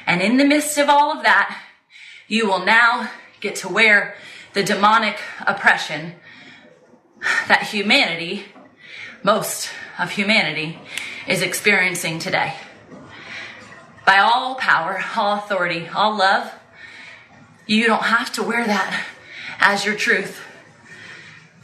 [0.06, 1.62] And in the midst of all of that,
[2.26, 4.14] you will now get to wear
[4.52, 6.14] the demonic oppression
[7.48, 8.44] that humanity,
[9.22, 10.78] most of humanity,
[11.28, 12.54] is experiencing today.
[14.06, 16.52] By all power, all authority, all love,
[17.66, 19.06] you don't have to wear that
[19.60, 20.40] as your truth.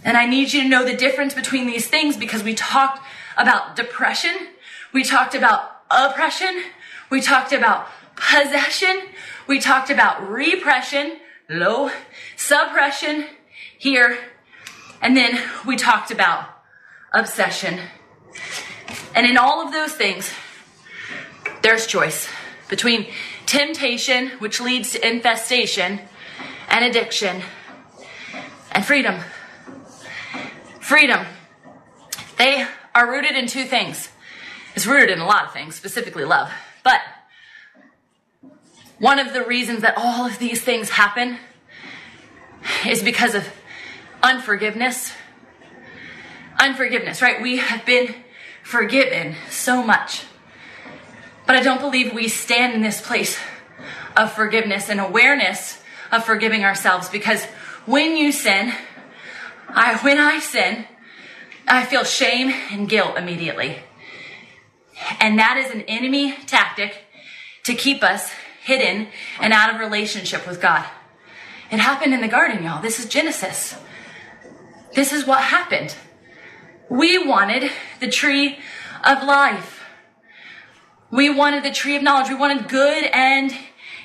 [0.05, 3.01] And I need you to know the difference between these things because we talked
[3.37, 4.34] about depression,
[4.93, 6.62] we talked about oppression.
[7.11, 9.03] We talked about possession.
[9.47, 11.18] We talked about repression,
[11.49, 11.91] low,
[12.37, 13.26] suppression
[13.78, 14.18] here.
[15.03, 16.49] And then we talked about
[17.12, 17.80] obsession.
[19.14, 20.32] And in all of those things,
[21.62, 22.28] there's choice
[22.68, 23.07] between
[23.47, 26.01] temptation, which leads to infestation,
[26.68, 27.43] and addiction,
[28.72, 29.20] and freedom.
[30.80, 31.26] Freedom.
[32.39, 34.11] They are rooted in two things
[34.76, 36.53] it's rooted in a lot of things, specifically love.
[36.84, 37.01] But
[38.99, 41.39] one of the reasons that all of these things happen
[42.87, 43.47] is because of
[44.23, 45.12] unforgiveness.
[46.59, 47.41] Unforgiveness, right?
[47.43, 48.14] We have been
[48.62, 50.25] forgiven so much.
[51.47, 53.39] But I don't believe we stand in this place
[54.17, 57.45] of forgiveness and awareness of forgiving ourselves because
[57.85, 58.73] when you sin,
[59.69, 60.87] I, when I sin,
[61.69, 63.77] I feel shame and guilt immediately.
[65.21, 67.05] And that is an enemy tactic
[67.64, 68.31] to keep us
[68.62, 69.09] hidden
[69.41, 70.85] and out of relationship with God.
[71.71, 72.81] It happened in the garden, y'all.
[72.81, 73.77] This is Genesis.
[74.95, 75.95] This is what happened.
[76.89, 78.59] We wanted the tree
[79.05, 79.85] of life.
[81.11, 82.29] We wanted the tree of knowledge.
[82.29, 83.55] We wanted good and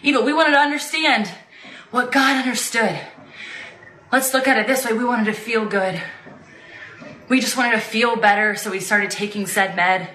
[0.02, 0.24] evil.
[0.24, 1.32] We wanted to understand
[1.92, 3.00] what God understood.
[4.12, 4.94] Let's look at it this way.
[4.94, 6.02] We wanted to feel good.
[7.30, 10.10] We just wanted to feel better, so we started taking said med.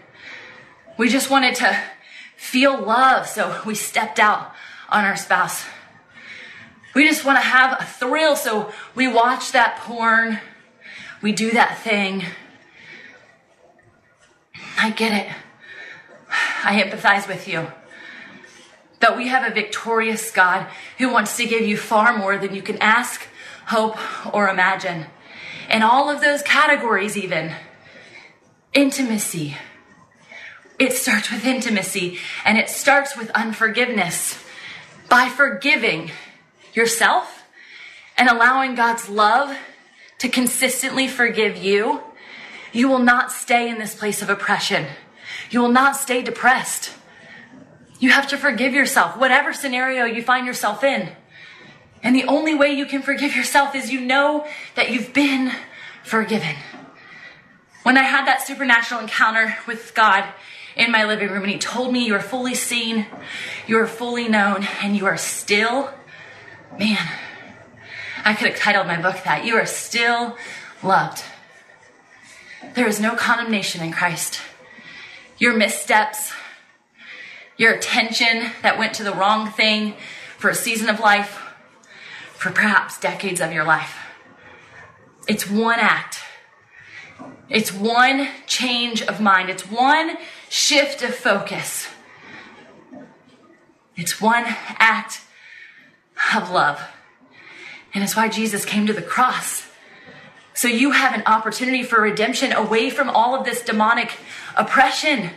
[0.99, 1.78] We just wanted to
[2.36, 4.53] feel love, so we stepped out
[4.90, 5.64] on our spouse.
[6.97, 10.40] We just want to have a thrill, so we watch that porn.
[11.20, 12.24] We do that thing.
[14.78, 15.30] I get it.
[16.64, 17.66] I empathize with you.
[18.99, 22.62] But we have a victorious God who wants to give you far more than you
[22.62, 23.28] can ask,
[23.66, 23.99] hope,
[24.34, 25.05] or imagine.
[25.68, 27.53] In all of those categories, even
[28.72, 29.59] intimacy,
[30.78, 34.42] it starts with intimacy and it starts with unforgiveness.
[35.11, 36.11] By forgiving
[36.76, 37.44] yourself
[38.16, 39.56] and allowing God's love
[40.18, 42.00] to consistently forgive you,
[42.72, 44.86] you will not stay in this place of oppression.
[45.50, 46.92] You will not stay depressed.
[47.98, 51.10] You have to forgive yourself, whatever scenario you find yourself in.
[52.02, 55.52] And the only way you can forgive yourself is you know that you've been
[56.04, 56.54] forgiven.
[57.82, 60.24] When I had that supernatural encounter with God,
[60.76, 63.06] in my living room and he told me you are fully seen,
[63.66, 65.90] you are fully known, and you are still,
[66.78, 67.08] man,
[68.24, 69.44] I could have titled my book that.
[69.44, 70.36] You are still
[70.82, 71.22] loved.
[72.74, 74.40] There is no condemnation in Christ.
[75.38, 76.32] Your missteps,
[77.56, 79.94] your attention that went to the wrong thing
[80.38, 81.42] for a season of life,
[82.34, 83.96] for perhaps decades of your life.
[85.28, 86.20] It's one act.
[87.48, 89.50] It's one change of mind.
[89.50, 90.16] It's one
[90.48, 91.88] shift of focus.
[93.96, 95.20] It's one act
[96.36, 96.80] of love.
[97.94, 99.66] And it's why Jesus came to the cross.
[100.54, 104.18] So you have an opportunity for redemption away from all of this demonic
[104.56, 105.30] oppression.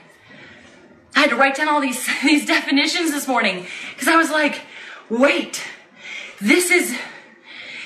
[1.15, 4.61] I had to write down all these, these definitions this morning because I was like,
[5.09, 5.63] wait,
[6.39, 6.97] this is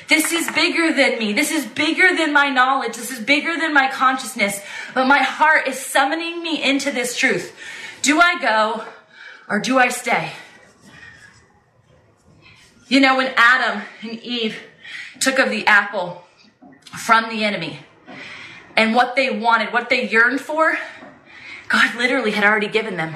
[0.10, 1.34] this is bigger than me.
[1.34, 2.98] This is bigger than my knowledge.
[2.98, 4.60] This is bigger than my consciousness.
[4.94, 7.56] But my heart is summoning me into this truth.
[8.02, 8.86] Do I go
[9.48, 10.34] or do I stay?
[12.94, 14.56] You know, when Adam and Eve
[15.20, 16.26] took of the apple
[16.96, 17.80] from the enemy
[18.78, 20.78] and what they wanted, what they yearned for,
[21.70, 23.16] God literally had already given them.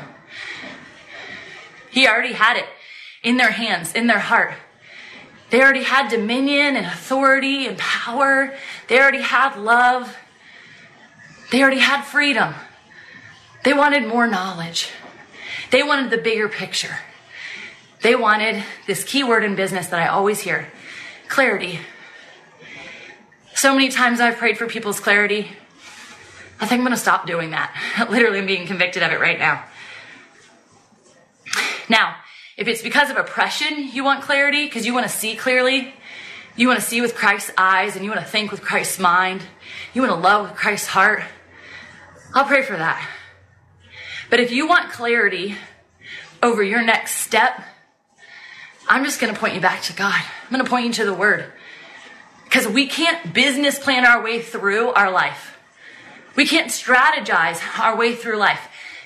[1.92, 2.66] He already had it
[3.22, 4.56] in their hands, in their heart.
[5.52, 8.56] They already had dominion and authority and power.
[8.88, 10.18] They already had love.
[11.52, 12.56] They already had freedom.
[13.64, 14.90] They wanted more knowledge.
[15.70, 16.98] They wanted the bigger picture.
[18.08, 20.72] They wanted this key word in business that I always hear
[21.28, 21.78] clarity.
[23.54, 25.50] So many times I've prayed for people's clarity.
[26.58, 27.76] I think I'm going to stop doing that.
[28.10, 29.62] Literally, I'm being convicted of it right now.
[31.90, 32.16] Now,
[32.56, 35.94] if it's because of oppression you want clarity, because you want to see clearly,
[36.56, 39.42] you want to see with Christ's eyes and you want to think with Christ's mind,
[39.94, 41.24] you want to love with Christ's heart,
[42.34, 43.06] I'll pray for that.
[44.30, 45.56] But if you want clarity
[46.42, 47.66] over your next step,
[48.88, 50.16] I'm just going to point you back to God.
[50.16, 51.52] I'm going to point you to the Word.
[52.46, 55.58] Because we can't business plan our way through our life.
[56.36, 58.62] We can't strategize our way through life.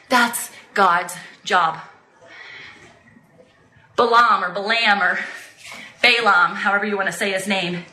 [0.09, 1.79] That's God's job.
[3.95, 5.19] Balaam or Balaam or
[6.01, 7.85] Balaam, however you want to say his name,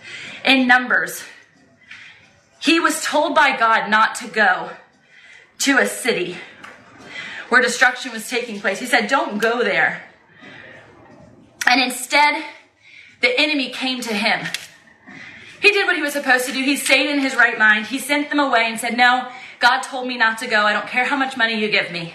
[0.44, 1.22] in Numbers.
[2.60, 4.70] He was told by God not to go
[5.60, 6.36] to a city
[7.48, 8.78] where destruction was taking place.
[8.78, 10.07] He said, Don't go there.
[11.68, 12.42] And instead,
[13.20, 14.46] the enemy came to him.
[15.60, 16.62] He did what he was supposed to do.
[16.62, 17.86] He stayed in his right mind.
[17.86, 20.62] He sent them away and said, No, God told me not to go.
[20.62, 22.14] I don't care how much money you give me.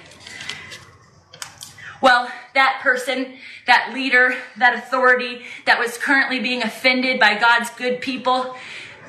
[2.02, 3.38] Well, that person,
[3.68, 8.56] that leader, that authority that was currently being offended by God's good people,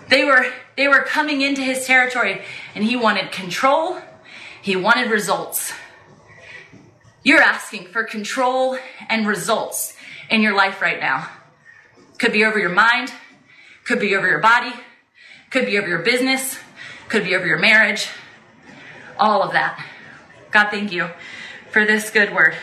[0.08, 2.42] they were they were coming into his territory
[2.74, 3.98] and he wanted control,
[4.60, 5.72] he wanted results.
[7.22, 8.76] You're asking for control
[9.08, 9.93] and results
[10.30, 11.28] in your life right now.
[12.18, 13.12] Could be over your mind,
[13.84, 14.72] could be over your body,
[15.50, 16.58] could be over your business,
[17.08, 18.08] could be over your marriage,
[19.18, 19.84] all of that.
[20.50, 21.08] God, thank you
[21.70, 22.54] for this good word.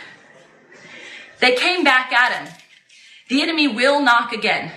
[1.40, 2.54] They came back at him.
[3.30, 4.72] The enemy will knock again.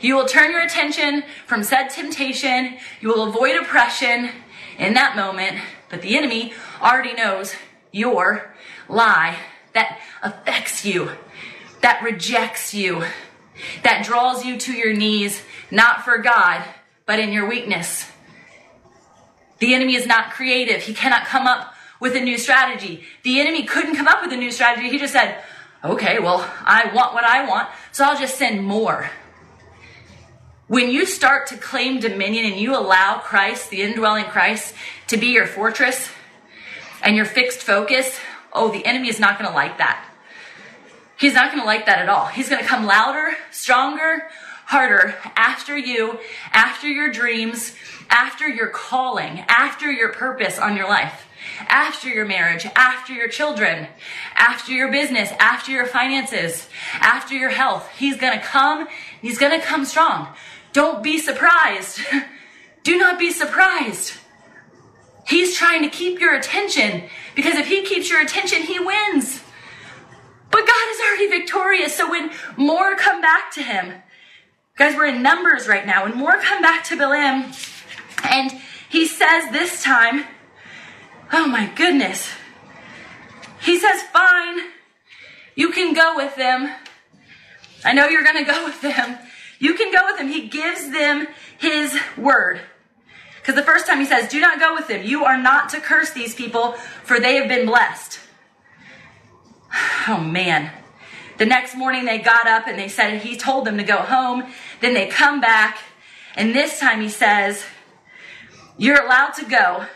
[0.00, 2.78] You will turn your attention from said temptation.
[3.00, 4.30] You will avoid oppression
[4.78, 5.58] in that moment.
[5.88, 7.54] But the enemy already knows
[7.92, 8.54] your
[8.88, 9.36] lie
[9.74, 11.10] that affects you,
[11.82, 13.04] that rejects you,
[13.82, 16.64] that draws you to your knees, not for God,
[17.06, 18.10] but in your weakness.
[19.58, 20.82] The enemy is not creative.
[20.82, 23.04] He cannot come up with a new strategy.
[23.22, 24.88] The enemy couldn't come up with a new strategy.
[24.90, 25.42] He just said,
[25.84, 29.10] okay, well, I want what I want, so I'll just send more.
[30.68, 34.74] When you start to claim dominion and you allow Christ, the indwelling Christ,
[35.08, 36.08] to be your fortress
[37.02, 38.18] and your fixed focus,
[38.52, 40.11] oh, the enemy is not going to like that.
[41.22, 42.26] He's not going to like that at all.
[42.26, 44.28] He's going to come louder, stronger,
[44.66, 46.18] harder after you,
[46.52, 47.74] after your dreams,
[48.10, 51.26] after your calling, after your purpose on your life
[51.68, 53.88] after your marriage, after your children,
[54.34, 57.88] after your business, after your finances, after your health.
[57.96, 58.88] He's going to come.
[59.20, 60.28] He's going to come strong.
[60.72, 62.00] Don't be surprised.
[62.82, 64.14] Do not be surprised.
[65.26, 67.04] He's trying to keep your attention
[67.34, 69.41] because if he keeps your attention, he wins.
[70.52, 71.96] But God is already victorious.
[71.96, 73.94] So when more come back to him,
[74.76, 76.04] guys, we're in numbers right now.
[76.04, 77.52] When more come back to Balaam,
[78.22, 78.52] and
[78.88, 80.26] he says this time,
[81.32, 82.30] Oh my goodness.
[83.62, 84.58] He says, Fine,
[85.54, 86.70] you can go with them.
[87.84, 89.18] I know you're going to go with them.
[89.58, 90.28] You can go with them.
[90.28, 91.26] He gives them
[91.58, 92.60] his word.
[93.40, 95.04] Because the first time he says, Do not go with them.
[95.04, 98.18] You are not to curse these people, for they have been blessed.
[100.08, 100.70] Oh man.
[101.38, 104.44] The next morning they got up and they said he told them to go home.
[104.80, 105.78] Then they come back,
[106.36, 107.64] and this time he says,
[108.76, 109.86] You're allowed to go,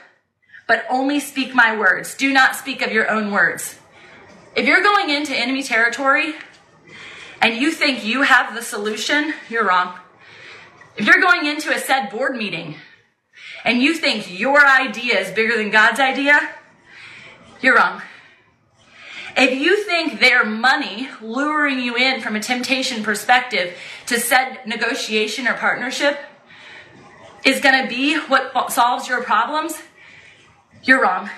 [0.66, 2.14] but only speak my words.
[2.14, 3.78] Do not speak of your own words.
[4.54, 6.34] If you're going into enemy territory
[7.42, 9.98] and you think you have the solution, you're wrong.
[10.96, 12.76] If you're going into a said board meeting
[13.64, 16.40] and you think your idea is bigger than God's idea,
[17.60, 18.00] you're wrong.
[19.36, 23.76] If you think their money luring you in from a temptation perspective
[24.06, 26.18] to said negotiation or partnership
[27.44, 29.78] is going to be what solves your problems,
[30.82, 31.28] you're wrong.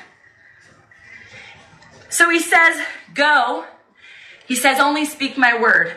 [2.08, 2.76] So he says,
[3.14, 3.64] Go.
[4.46, 5.92] He says, Only speak my word.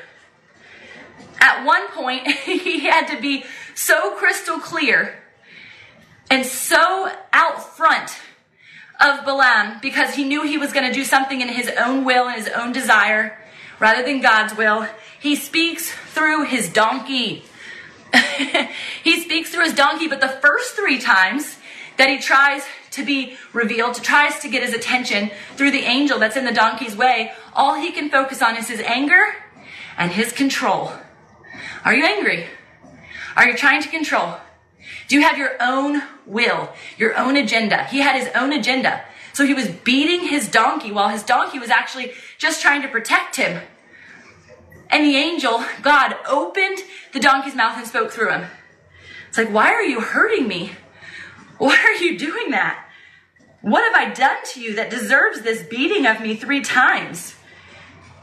[1.40, 3.46] At one point, he had to be
[3.76, 5.16] so crystal clear
[6.32, 8.18] and so out front
[9.02, 12.28] of Balaam because he knew he was going to do something in his own will
[12.28, 13.38] and his own desire
[13.80, 14.88] rather than God's will.
[15.20, 17.44] He speaks through his donkey.
[19.04, 21.58] he speaks through his donkey, but the first three times
[21.98, 26.20] that he tries to be revealed, to tries to get his attention through the angel
[26.20, 29.24] that's in the donkey's way, all he can focus on is his anger
[29.98, 30.92] and his control.
[31.84, 32.48] Are you angry?
[33.36, 34.36] Are you trying to control?
[35.08, 37.86] Do you have your own will, your own agenda?
[37.86, 39.04] He had his own agenda.
[39.34, 43.36] So he was beating his donkey while his donkey was actually just trying to protect
[43.36, 43.62] him.
[44.90, 46.80] And the angel, God, opened
[47.14, 48.46] the donkey's mouth and spoke through him.
[49.30, 50.74] It's like, why are you hurting me?
[51.58, 52.86] Why are you doing that?
[53.62, 57.36] What have I done to you that deserves this beating of me three times?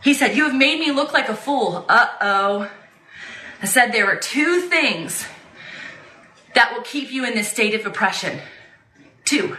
[0.03, 1.85] He said, You have made me look like a fool.
[1.89, 2.71] Uh oh.
[3.63, 5.25] I said, There are two things
[6.55, 8.41] that will keep you in this state of oppression.
[9.25, 9.57] Two,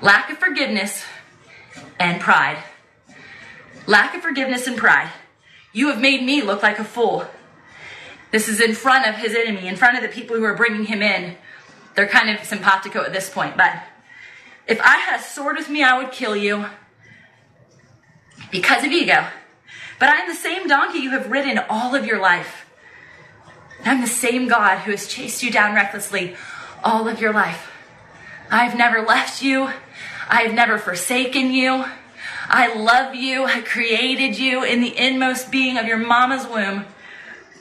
[0.00, 1.04] lack of forgiveness
[1.98, 2.58] and pride.
[3.86, 5.10] Lack of forgiveness and pride.
[5.72, 7.26] You have made me look like a fool.
[8.30, 10.84] This is in front of his enemy, in front of the people who are bringing
[10.84, 11.36] him in.
[11.94, 13.82] They're kind of simpatico at this point, but
[14.66, 16.66] if I had a sword with me, I would kill you
[18.50, 19.26] because of ego.
[19.98, 22.61] But I am the same donkey you have ridden all of your life.
[23.84, 26.36] I'm the same God who has chased you down recklessly
[26.84, 27.70] all of your life.
[28.50, 29.70] I've never left you.
[30.28, 31.84] I have never forsaken you.
[32.48, 33.44] I love you.
[33.44, 36.84] I created you in the inmost being of your mama's womb.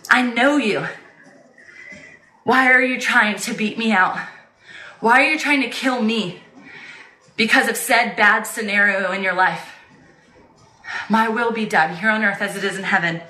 [0.09, 0.87] I know you.
[2.43, 4.17] Why are you trying to beat me out?
[4.99, 6.41] Why are you trying to kill me
[7.35, 9.75] because of said bad scenario in your life?
[11.09, 13.21] My will be done here on earth as it is in heaven.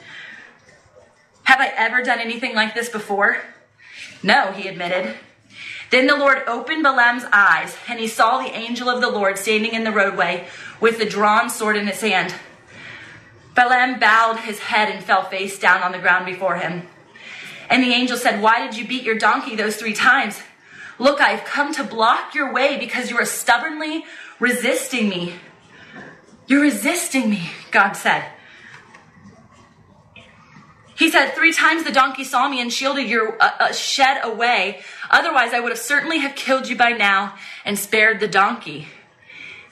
[1.51, 3.41] Have I ever done anything like this before?
[4.23, 5.15] No, he admitted.
[5.89, 9.73] Then the Lord opened Balaam's eyes, and he saw the angel of the Lord standing
[9.73, 10.47] in the roadway
[10.79, 12.33] with the drawn sword in his hand.
[13.53, 16.87] Balaam bowed his head and fell face down on the ground before him.
[17.69, 20.41] And the angel said, Why did you beat your donkey those three times?
[20.99, 24.05] Look, I've come to block your way because you are stubbornly
[24.39, 25.33] resisting me.
[26.47, 28.23] You're resisting me, God said.
[31.01, 34.83] He said, Three times the donkey saw me and shielded your uh, uh, shed away.
[35.09, 37.33] Otherwise, I would have certainly have killed you by now
[37.65, 38.87] and spared the donkey.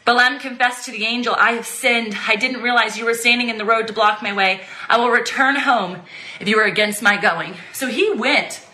[0.05, 2.17] Balaam confessed to the angel, I have sinned.
[2.27, 4.61] I didn't realize you were standing in the road to block my way.
[4.89, 6.01] I will return home
[6.39, 7.53] if you are against my going.
[7.73, 8.65] So he went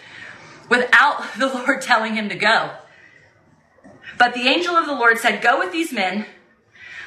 [0.69, 2.71] without the Lord telling him to go.
[4.17, 6.25] But the angel of the Lord said, Go with these men,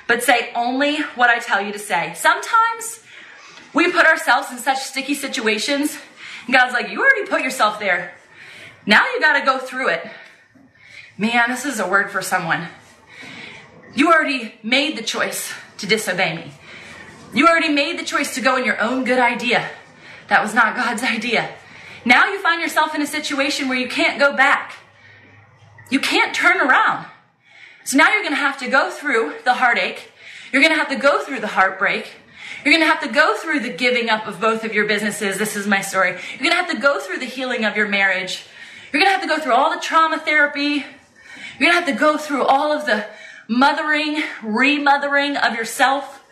[0.07, 2.12] but say only what I tell you to say.
[2.14, 3.03] Sometimes
[3.75, 5.97] we put ourselves in such sticky situations,
[6.47, 8.14] and God's like, You already put yourself there.
[8.87, 10.11] Now you got to go through it.
[11.16, 12.69] Man, this is a word for someone.
[13.95, 16.53] You already made the choice to disobey me.
[17.35, 19.69] You already made the choice to go in your own good idea.
[20.29, 21.51] That was not God's idea.
[22.05, 24.77] Now you find yourself in a situation where you can't go back.
[25.91, 27.07] You can't turn around.
[27.85, 30.11] So now you're going to have to go through the heartache.
[30.53, 32.12] You're going to have to go through the heartbreak.
[32.64, 35.38] You're going to have to go through the giving up of both of your businesses.
[35.38, 36.11] This is my story.
[36.11, 38.44] You're going to have to go through the healing of your marriage.
[38.92, 40.84] You're going to have to go through all the trauma therapy.
[41.59, 43.07] You're going to have to go through all of the
[43.49, 46.24] mothering, remothering of yourself.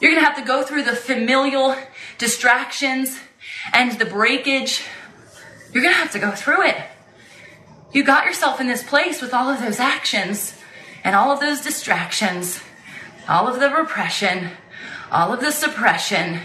[0.00, 1.76] You're going to have to go through the familial
[2.18, 3.20] distractions
[3.72, 4.84] and the breakage.
[5.72, 6.76] You're going to have to go through it.
[7.92, 10.58] You got yourself in this place with all of those actions
[11.04, 12.60] and all of those distractions,
[13.28, 14.50] all of the repression,
[15.12, 16.40] all of the suppression,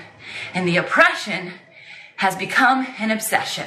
[0.53, 1.53] and the oppression
[2.18, 3.65] has become an obsession.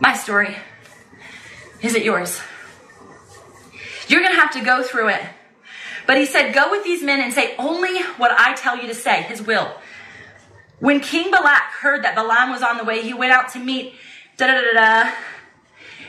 [0.00, 0.56] My story.
[1.80, 2.40] Is it yours?
[4.08, 5.22] You're going to have to go through it.
[6.06, 8.94] But he said, Go with these men and say only what I tell you to
[8.94, 9.72] say, his will.
[10.80, 13.94] When King Balak heard that Balaam was on the way, he went out to meet
[14.36, 14.72] da da da
[15.04, 15.12] da.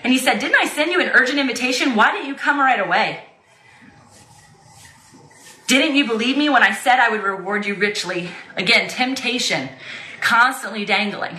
[0.04, 1.96] And he said, Didn't I send you an urgent invitation?
[1.96, 3.25] Why didn't you come right away?
[5.68, 8.30] Didn't you believe me when I said I would reward you richly?
[8.56, 9.70] Again, temptation,
[10.22, 11.38] constantly dangling.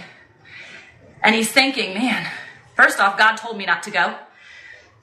[1.22, 2.29] And he's thinking, man,
[2.74, 4.16] first off, God told me not to go.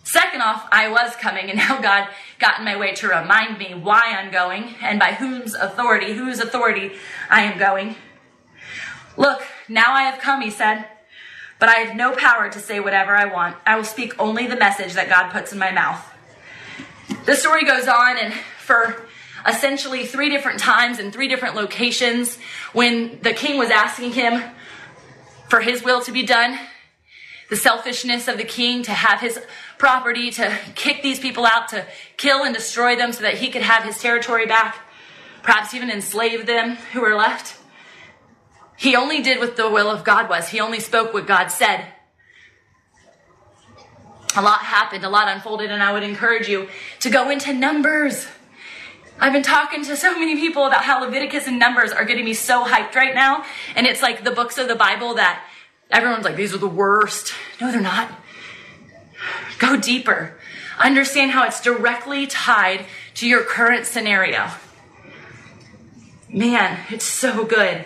[0.04, 3.74] Second off, I was coming, and now God got in my way to remind me
[3.74, 6.92] why I'm going and by whose authority, whose authority
[7.30, 7.96] I am going.
[9.16, 10.86] Look, now I have come, he said,
[11.60, 13.56] but I have no power to say whatever I want.
[13.66, 16.04] I will speak only the message that God puts in my mouth.
[17.26, 19.08] The story goes on, and for
[19.48, 22.38] essentially three different times in three different locations,
[22.74, 24.44] when the king was asking him
[25.50, 26.58] for his will to be done,
[27.50, 29.40] the selfishness of the king to have his
[29.78, 31.86] property, to kick these people out, to
[32.18, 34.78] kill and destroy them so that he could have his territory back,
[35.44, 37.58] perhaps even enslave them who were left.
[38.78, 40.50] He only did what the will of God was.
[40.50, 41.86] He only spoke what God said.
[44.36, 46.68] A lot happened, a lot unfolded, and I would encourage you
[47.02, 48.26] to go into Numbers.
[49.20, 52.34] I've been talking to so many people about how Leviticus and Numbers are getting me
[52.34, 53.46] so hyped right now.
[53.76, 55.46] And it's like the books of the Bible that
[55.92, 57.34] everyone's like, these are the worst.
[57.62, 58.12] No, they're not.
[59.60, 60.38] Go deeper.
[60.80, 62.86] Understand how it's directly tied
[63.16, 64.50] to your current scenario.
[66.30, 67.86] Man, it's so good.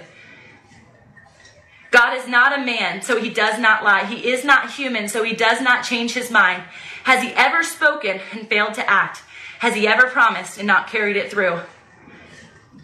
[1.91, 4.05] God is not a man, so he does not lie.
[4.05, 6.63] He is not human, so he does not change his mind.
[7.03, 9.21] Has he ever spoken and failed to act?
[9.59, 11.59] Has he ever promised and not carried it through?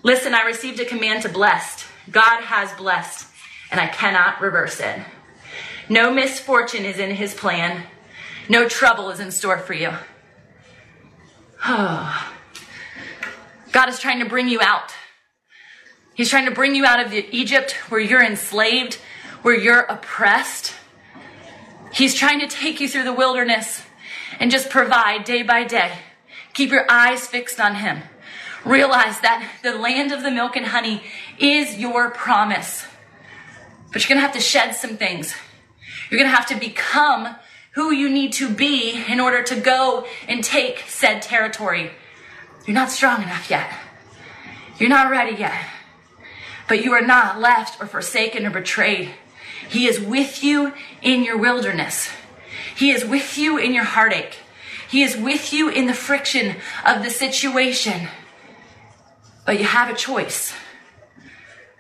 [0.02, 1.86] Listen, I received a command to bless.
[2.12, 3.28] God has blessed,
[3.72, 5.00] and I cannot reverse it.
[5.88, 7.84] No misfortune is in his plan.
[8.50, 9.92] No trouble is in store for you.
[11.66, 12.34] Oh.
[13.72, 14.94] God is trying to bring you out.
[16.14, 18.96] He's trying to bring you out of Egypt where you're enslaved,
[19.42, 20.74] where you're oppressed.
[21.92, 23.84] He's trying to take you through the wilderness
[24.40, 25.92] and just provide day by day.
[26.54, 28.00] Keep your eyes fixed on Him.
[28.64, 31.04] Realize that the land of the milk and honey
[31.38, 32.86] is your promise.
[33.92, 35.36] But you're going to have to shed some things.
[36.10, 37.36] You're going to have to become
[37.74, 41.92] who you need to be in order to go and take said territory.
[42.66, 43.72] You're not strong enough yet.
[44.78, 45.66] You're not ready yet.
[46.68, 49.12] But you are not left or forsaken or betrayed.
[49.70, 52.10] He is with you in your wilderness.
[52.76, 54.38] He is with you in your heartache.
[54.94, 58.10] He is with you in the friction of the situation.
[59.44, 60.54] But you have a choice.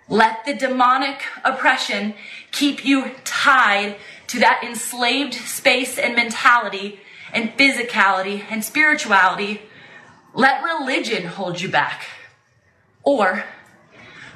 [0.10, 2.16] Let the demonic oppression
[2.52, 3.98] keep you tied
[4.30, 7.02] to that enslaved space and mentality
[7.32, 9.62] and physicality and spirituality.
[10.34, 12.08] Let religion hold you back.
[13.04, 13.44] Or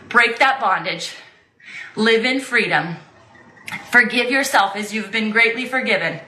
[0.08, 1.16] break that bondage,
[1.96, 2.98] live in freedom,
[3.92, 6.20] forgive yourself as you've been greatly forgiven,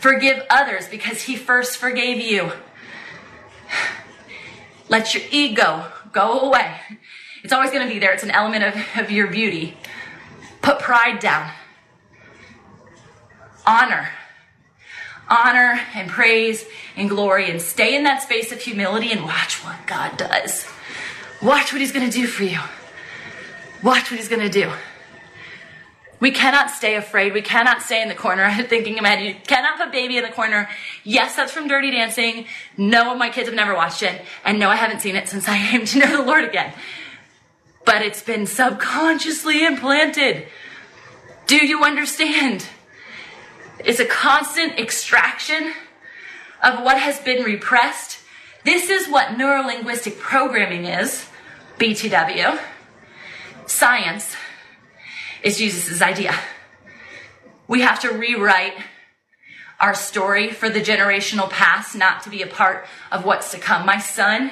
[0.00, 2.52] forgive others because He first forgave you.
[4.88, 6.80] Let your ego go away.
[7.44, 9.76] It's always going to be there, it's an element of, of your beauty.
[10.62, 11.52] Put pride down
[13.68, 14.08] honor.
[15.28, 16.64] Honor and praise
[16.96, 20.66] and glory and stay in that space of humility and watch what God does.
[21.42, 22.58] Watch what He's going to do for you.
[23.82, 24.72] Watch what He's going to do.
[26.20, 27.32] We cannot stay afraid.
[27.32, 30.68] We cannot stay in the corner thinking head, you cannot put baby in the corner.
[31.04, 32.46] Yes, that's from Dirty Dancing.
[32.76, 34.20] No, my kids have never watched it.
[34.44, 36.72] And no, I haven't seen it since I came to know the Lord again.
[37.84, 40.46] But it's been subconsciously implanted.
[41.46, 42.66] Do you understand?
[43.84, 45.72] It's a constant extraction
[46.62, 48.18] of what has been repressed.
[48.64, 51.26] This is what neurolinguistic programming is,
[51.78, 52.58] BTW.
[53.66, 54.34] Science
[55.42, 56.34] is Jesus' idea.
[57.66, 58.74] We have to rewrite
[59.80, 63.86] our story for the generational past not to be a part of what's to come.
[63.86, 64.50] My son,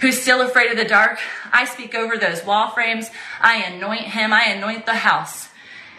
[0.00, 1.18] who's still afraid of the dark,
[1.52, 3.10] I speak over those wall frames.
[3.40, 4.32] I anoint him.
[4.32, 5.48] I anoint the house.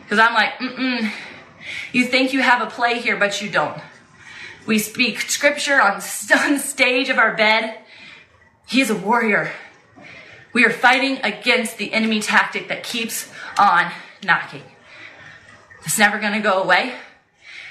[0.01, 1.11] Because I'm like, mm-mm,
[1.93, 3.79] you think you have a play here, but you don't.
[4.65, 6.01] We speak scripture on,
[6.35, 7.77] on stage of our bed.
[8.67, 9.51] He is a warrior.
[10.51, 13.91] We are fighting against the enemy tactic that keeps on
[14.23, 14.63] knocking.
[15.85, 16.93] It's never going to go away.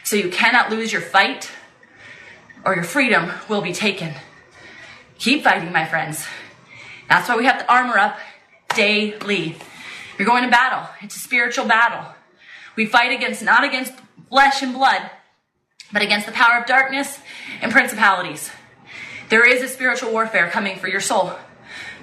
[0.05, 1.51] So you cannot lose your fight
[2.64, 4.14] or your freedom will be taken.
[5.18, 6.26] Keep fighting, my friends.
[7.09, 8.18] That's why we have to armor up
[8.74, 9.57] daily.
[10.18, 10.89] You're going to battle.
[11.01, 12.14] It's a spiritual battle.
[12.76, 13.93] We fight against, not against
[14.28, 15.11] flesh and blood,
[15.93, 17.18] but against the power of darkness
[17.61, 18.51] and principalities.
[19.28, 21.32] There is a spiritual warfare coming for your soul,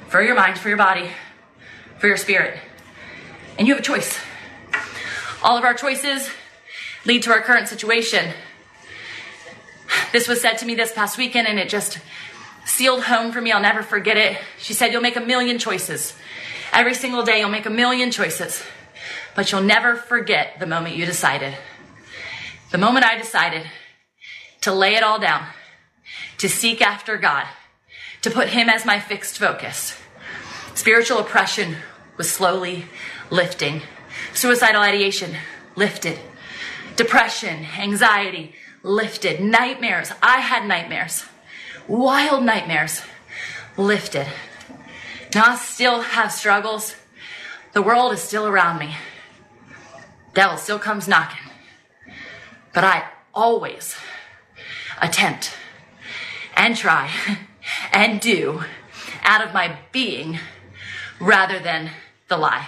[0.07, 1.09] for your mind, for your body,
[1.97, 2.59] for your spirit.
[3.57, 4.19] And you have a choice.
[5.41, 6.29] All of our choices
[7.05, 8.33] lead to our current situation.
[10.11, 11.99] This was said to me this past weekend and it just
[12.65, 13.51] sealed home for me.
[13.51, 14.37] I'll never forget it.
[14.57, 16.13] She said, You'll make a million choices.
[16.73, 18.61] Every single day, you'll make a million choices,
[19.35, 21.55] but you'll never forget the moment you decided.
[22.71, 23.65] The moment I decided
[24.61, 25.45] to lay it all down,
[26.39, 27.45] to seek after God,
[28.23, 29.97] to put Him as my fixed focus.
[30.73, 31.77] Spiritual oppression
[32.17, 32.85] was slowly
[33.29, 33.81] lifting.
[34.33, 35.35] Suicidal ideation
[35.75, 36.19] lifted.
[36.95, 39.41] Depression, anxiety lifted.
[39.41, 40.11] Nightmares.
[40.21, 41.25] I had nightmares.
[41.87, 43.01] Wild nightmares
[43.77, 44.27] lifted.
[45.33, 46.95] Now I still have struggles.
[47.73, 48.95] The world is still around me.
[50.33, 51.51] Devil still comes knocking.
[52.73, 53.95] But I always
[55.01, 55.53] attempt
[56.55, 57.11] and try
[57.91, 58.63] and do
[59.23, 60.39] out of my being
[61.19, 61.91] rather than
[62.27, 62.67] the lie.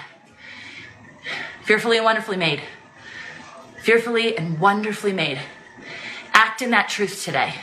[1.68, 2.62] Fearfully and wonderfully made.
[3.82, 5.38] Fearfully and wonderfully made.
[6.32, 7.54] Act in that truth today.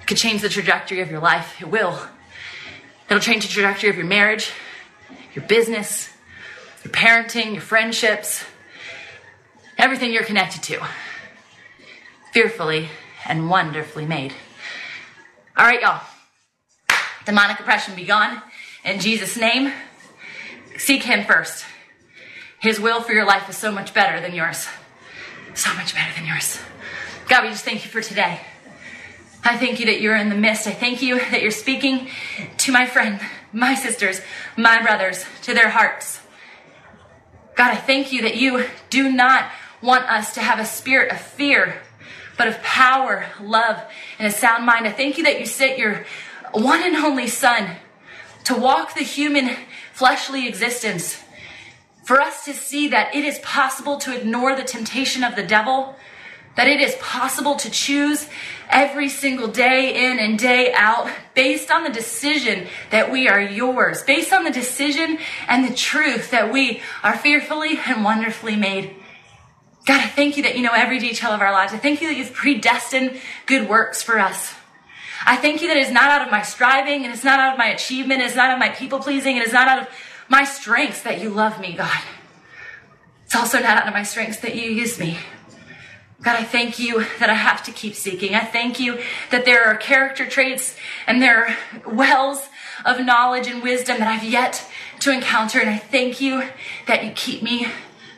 [0.00, 1.60] It could change the trajectory of your life.
[1.60, 2.00] It will.
[3.10, 4.50] It'll change the trajectory of your marriage,
[5.34, 6.08] your business,
[6.82, 8.46] your parenting, your friendships,
[9.76, 10.80] everything you're connected to.
[12.32, 12.88] Fearfully
[13.26, 14.32] and wonderfully made.
[15.54, 16.00] All right, y'all.
[17.26, 18.40] Demonic oppression be gone.
[18.86, 19.70] In Jesus' name,
[20.78, 21.66] seek Him first.
[22.62, 24.68] His will for your life is so much better than yours.
[25.52, 26.60] So much better than yours.
[27.28, 28.40] God, we just thank you for today.
[29.42, 30.68] I thank you that you're in the midst.
[30.68, 32.08] I thank you that you're speaking
[32.58, 33.20] to my friend,
[33.52, 34.20] my sisters,
[34.56, 36.20] my brothers, to their hearts.
[37.56, 39.50] God, I thank you that you do not
[39.82, 41.82] want us to have a spirit of fear,
[42.38, 43.82] but of power, love,
[44.20, 44.86] and a sound mind.
[44.86, 46.06] I thank you that you sent your
[46.52, 47.76] one and only Son
[48.44, 49.56] to walk the human
[49.92, 51.21] fleshly existence
[52.02, 55.96] for us to see that it is possible to ignore the temptation of the devil,
[56.56, 58.28] that it is possible to choose
[58.68, 64.02] every single day in and day out based on the decision that we are yours,
[64.02, 68.94] based on the decision and the truth that we are fearfully and wonderfully made.
[69.86, 71.72] God, I thank you that you know every detail of our lives.
[71.72, 74.54] I thank you that you've predestined good works for us.
[75.24, 77.58] I thank you that it's not out of my striving and it's not out of
[77.58, 79.88] my achievement, it's not out of my people pleasing, and it's not out of
[80.32, 82.00] my strengths that you love me, God.
[83.26, 85.18] It's also not out of my strengths that you use me.
[86.22, 88.34] God, I thank you that I have to keep seeking.
[88.34, 88.98] I thank you
[89.30, 90.74] that there are character traits
[91.06, 91.56] and there are
[91.86, 92.48] wells
[92.86, 94.66] of knowledge and wisdom that I've yet
[95.00, 95.60] to encounter.
[95.60, 96.48] And I thank you
[96.86, 97.66] that you keep me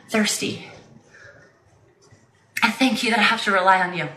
[0.07, 0.67] thirsty.
[2.63, 4.07] I thank you that I have to rely on you.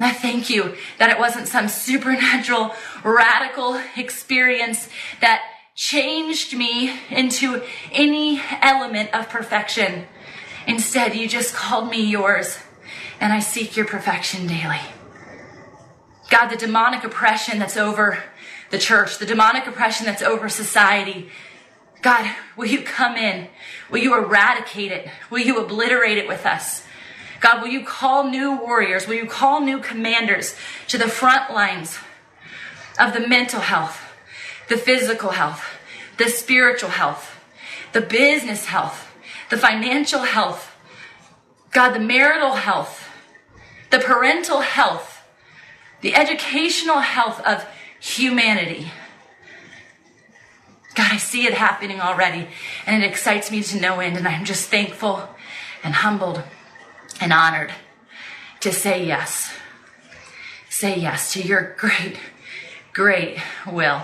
[0.00, 2.74] I thank you that it wasn't some supernatural,
[3.04, 4.88] radical experience
[5.20, 5.42] that
[5.76, 7.62] changed me into
[7.92, 10.06] any element of perfection.
[10.66, 12.58] Instead, you just called me yours,
[13.20, 14.80] and I seek your perfection daily.
[16.30, 18.24] God, the demonic oppression that's over
[18.70, 21.28] the church, the demonic oppression that's over society,
[22.02, 23.48] God, will you come in?
[23.90, 25.08] Will you eradicate it?
[25.30, 26.84] Will you obliterate it with us?
[27.40, 29.06] God, will you call new warriors?
[29.06, 30.56] Will you call new commanders
[30.88, 31.98] to the front lines
[32.98, 34.05] of the mental health,
[34.68, 35.64] the physical health,
[36.16, 37.38] the spiritual health,
[37.92, 39.12] the business health,
[39.50, 40.74] the financial health,
[41.70, 43.08] God, the marital health,
[43.90, 45.22] the parental health,
[46.00, 47.66] the educational health of
[48.00, 48.90] humanity.
[50.94, 52.48] God, I see it happening already,
[52.86, 55.28] and it excites me to no end, and I'm just thankful
[55.84, 56.42] and humbled
[57.20, 57.72] and honored
[58.60, 59.52] to say yes.
[60.70, 62.18] Say yes to your great,
[62.92, 63.38] great
[63.70, 64.02] will.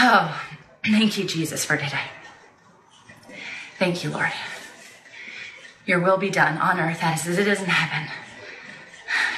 [0.00, 0.40] Oh,
[0.84, 2.04] thank you, Jesus, for today.
[3.78, 4.30] Thank you, Lord.
[5.86, 8.08] Your will be done on earth as it is in heaven.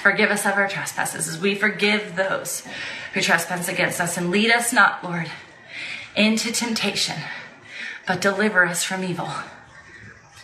[0.02, 2.66] Forgive us of our trespasses as we forgive those
[3.14, 4.16] who trespass against us.
[4.16, 5.30] And lead us not, Lord,
[6.16, 7.16] into temptation,
[8.06, 9.28] but deliver us from evil.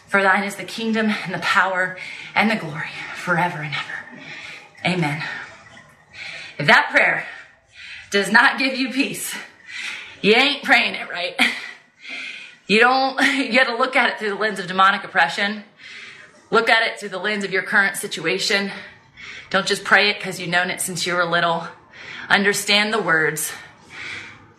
[0.09, 1.99] For thine is the kingdom and the power
[2.35, 4.95] and the glory forever and ever.
[4.95, 5.23] Amen.
[6.59, 7.27] If that prayer
[8.11, 9.35] does not give you peace,
[10.23, 11.35] you ain't praying it right.
[12.67, 15.64] You don't, you got to look at it through the lens of demonic oppression.
[16.51, 18.71] Look at it through the lens of your current situation.
[19.51, 21.67] Don't just pray it because you've known it since you were little.
[22.29, 23.53] Understand the words,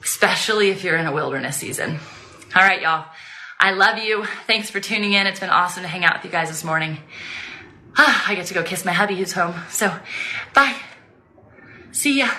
[0.01, 1.99] especially if you're in a wilderness season.
[2.55, 3.05] All right, y'all.
[3.59, 4.25] I love you.
[4.45, 5.27] Thanks for tuning in.
[5.27, 6.97] It's been awesome to hang out with you guys this morning.
[7.97, 9.55] Ah, I get to go kiss my hubby who's home.
[9.69, 9.93] So,
[10.53, 10.75] bye.
[11.91, 12.29] See ya.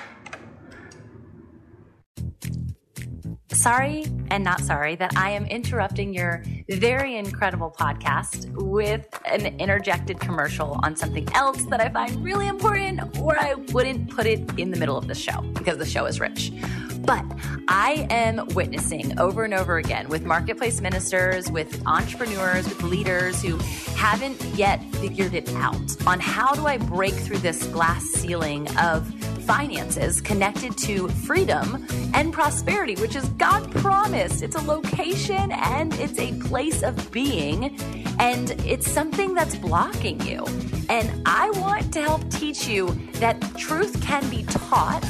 [3.58, 10.20] Sorry and not sorry that I am interrupting your very incredible podcast with an interjected
[10.20, 14.70] commercial on something else that I find really important, or I wouldn't put it in
[14.70, 16.52] the middle of the show because the show is rich.
[17.00, 17.24] But
[17.68, 23.56] I am witnessing over and over again with marketplace ministers, with entrepreneurs, with leaders who
[23.96, 29.10] haven't yet figured it out on how do I break through this glass ceiling of
[29.48, 34.42] finances connected to freedom and prosperity, which is God promised.
[34.42, 37.74] It's a location and it's a place of being,
[38.18, 40.44] and it's something that's blocking you.
[40.90, 45.08] And I want to help teach you that truth can be taught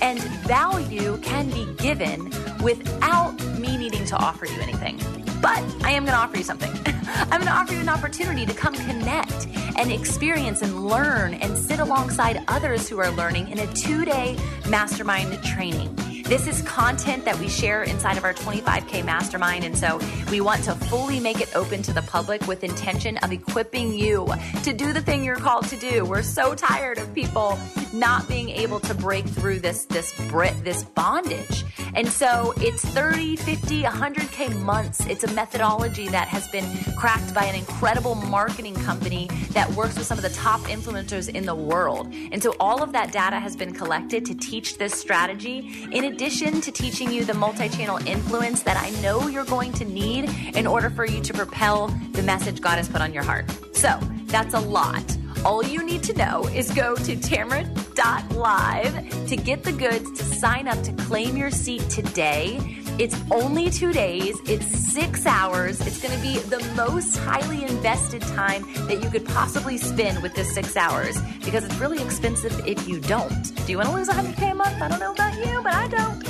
[0.00, 0.18] and
[0.48, 2.32] value can be given
[2.62, 5.23] without me needing to offer you anything.
[5.44, 6.70] But I am going to offer you something.
[7.06, 11.54] I'm going to offer you an opportunity to come connect and experience and learn and
[11.58, 14.38] sit alongside others who are learning in a two day
[14.70, 15.94] mastermind training.
[16.24, 19.64] This is content that we share inside of our 25K mastermind.
[19.64, 23.30] And so we want to fully make it open to the public with intention of
[23.30, 24.26] equipping you
[24.62, 26.06] to do the thing you're called to do.
[26.06, 27.58] We're so tired of people
[27.92, 31.64] not being able to break through this, this Brit, this bondage.
[31.94, 35.04] And so it's 30, 50, 100K months.
[35.06, 36.64] It's a methodology that has been
[36.96, 41.46] cracked by an incredible marketing company that works with some of the top influencers in
[41.46, 42.12] the world.
[42.32, 46.60] And so all of that data has been collected to teach this strategy in addition
[46.62, 50.24] to teaching you the multi channel influence that I know you're going to need
[50.56, 53.50] in order for you to propel the message God has put on your heart.
[53.72, 55.16] So that's a lot.
[55.44, 58.94] All you need to know is go to tamra.live
[59.26, 62.83] to get the goods, to sign up, to claim your seat today.
[62.96, 65.80] It's only two days, it's six hours.
[65.80, 70.32] It's going to be the most highly invested time that you could possibly spend with
[70.34, 73.52] this six hours because it's really expensive if you don't.
[73.66, 74.80] Do you want to lose 100K a month?
[74.80, 76.24] I don't know about you, but I don't.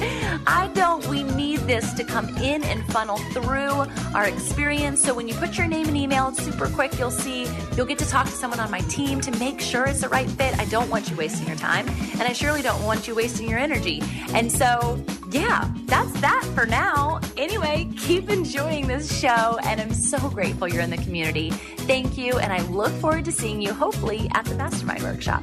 [0.47, 1.07] I don't.
[1.07, 3.85] We need this to come in and funnel through
[4.15, 5.03] our experience.
[5.03, 6.99] So when you put your name and email, it's super quick.
[6.99, 7.47] You'll see,
[7.77, 10.31] you'll get to talk to someone on my team to make sure it's the right
[10.31, 10.59] fit.
[10.59, 13.59] I don't want you wasting your time, and I surely don't want you wasting your
[13.59, 14.03] energy.
[14.29, 17.21] And so, yeah, that's that for now.
[17.37, 21.51] Anyway, keep enjoying this show, and I'm so grateful you're in the community.
[21.51, 25.43] Thank you, and I look forward to seeing you hopefully at the Mastermind Workshop.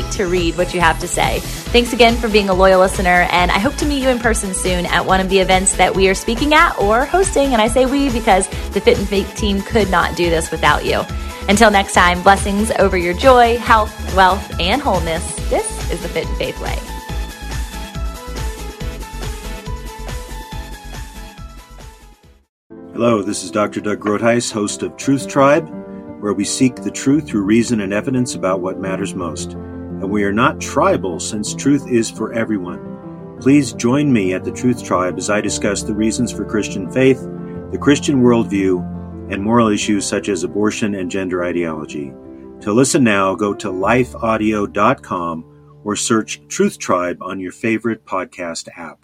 [0.11, 1.39] to read what you have to say.
[1.41, 4.53] Thanks again for being a loyal listener, and I hope to meet you in person
[4.53, 7.53] soon at one of the events that we are speaking at or hosting.
[7.53, 10.85] And I say we because the Fit and Faith team could not do this without
[10.85, 11.01] you.
[11.49, 15.35] Until next time, blessings over your joy, health, wealth, and wholeness.
[15.49, 16.77] This is the Fit and Faith Way.
[22.93, 23.81] Hello, this is Dr.
[23.81, 25.67] Doug Groothuis, host of Truth Tribe,
[26.21, 29.57] where we seek the truth through reason and evidence about what matters most.
[30.01, 33.37] And we are not tribal, since truth is for everyone.
[33.39, 37.21] Please join me at the Truth Tribe as I discuss the reasons for Christian faith,
[37.71, 42.11] the Christian worldview, and moral issues such as abortion and gender ideology.
[42.61, 49.00] To listen now, go to lifeaudio.com or search Truth Tribe on your favorite podcast app.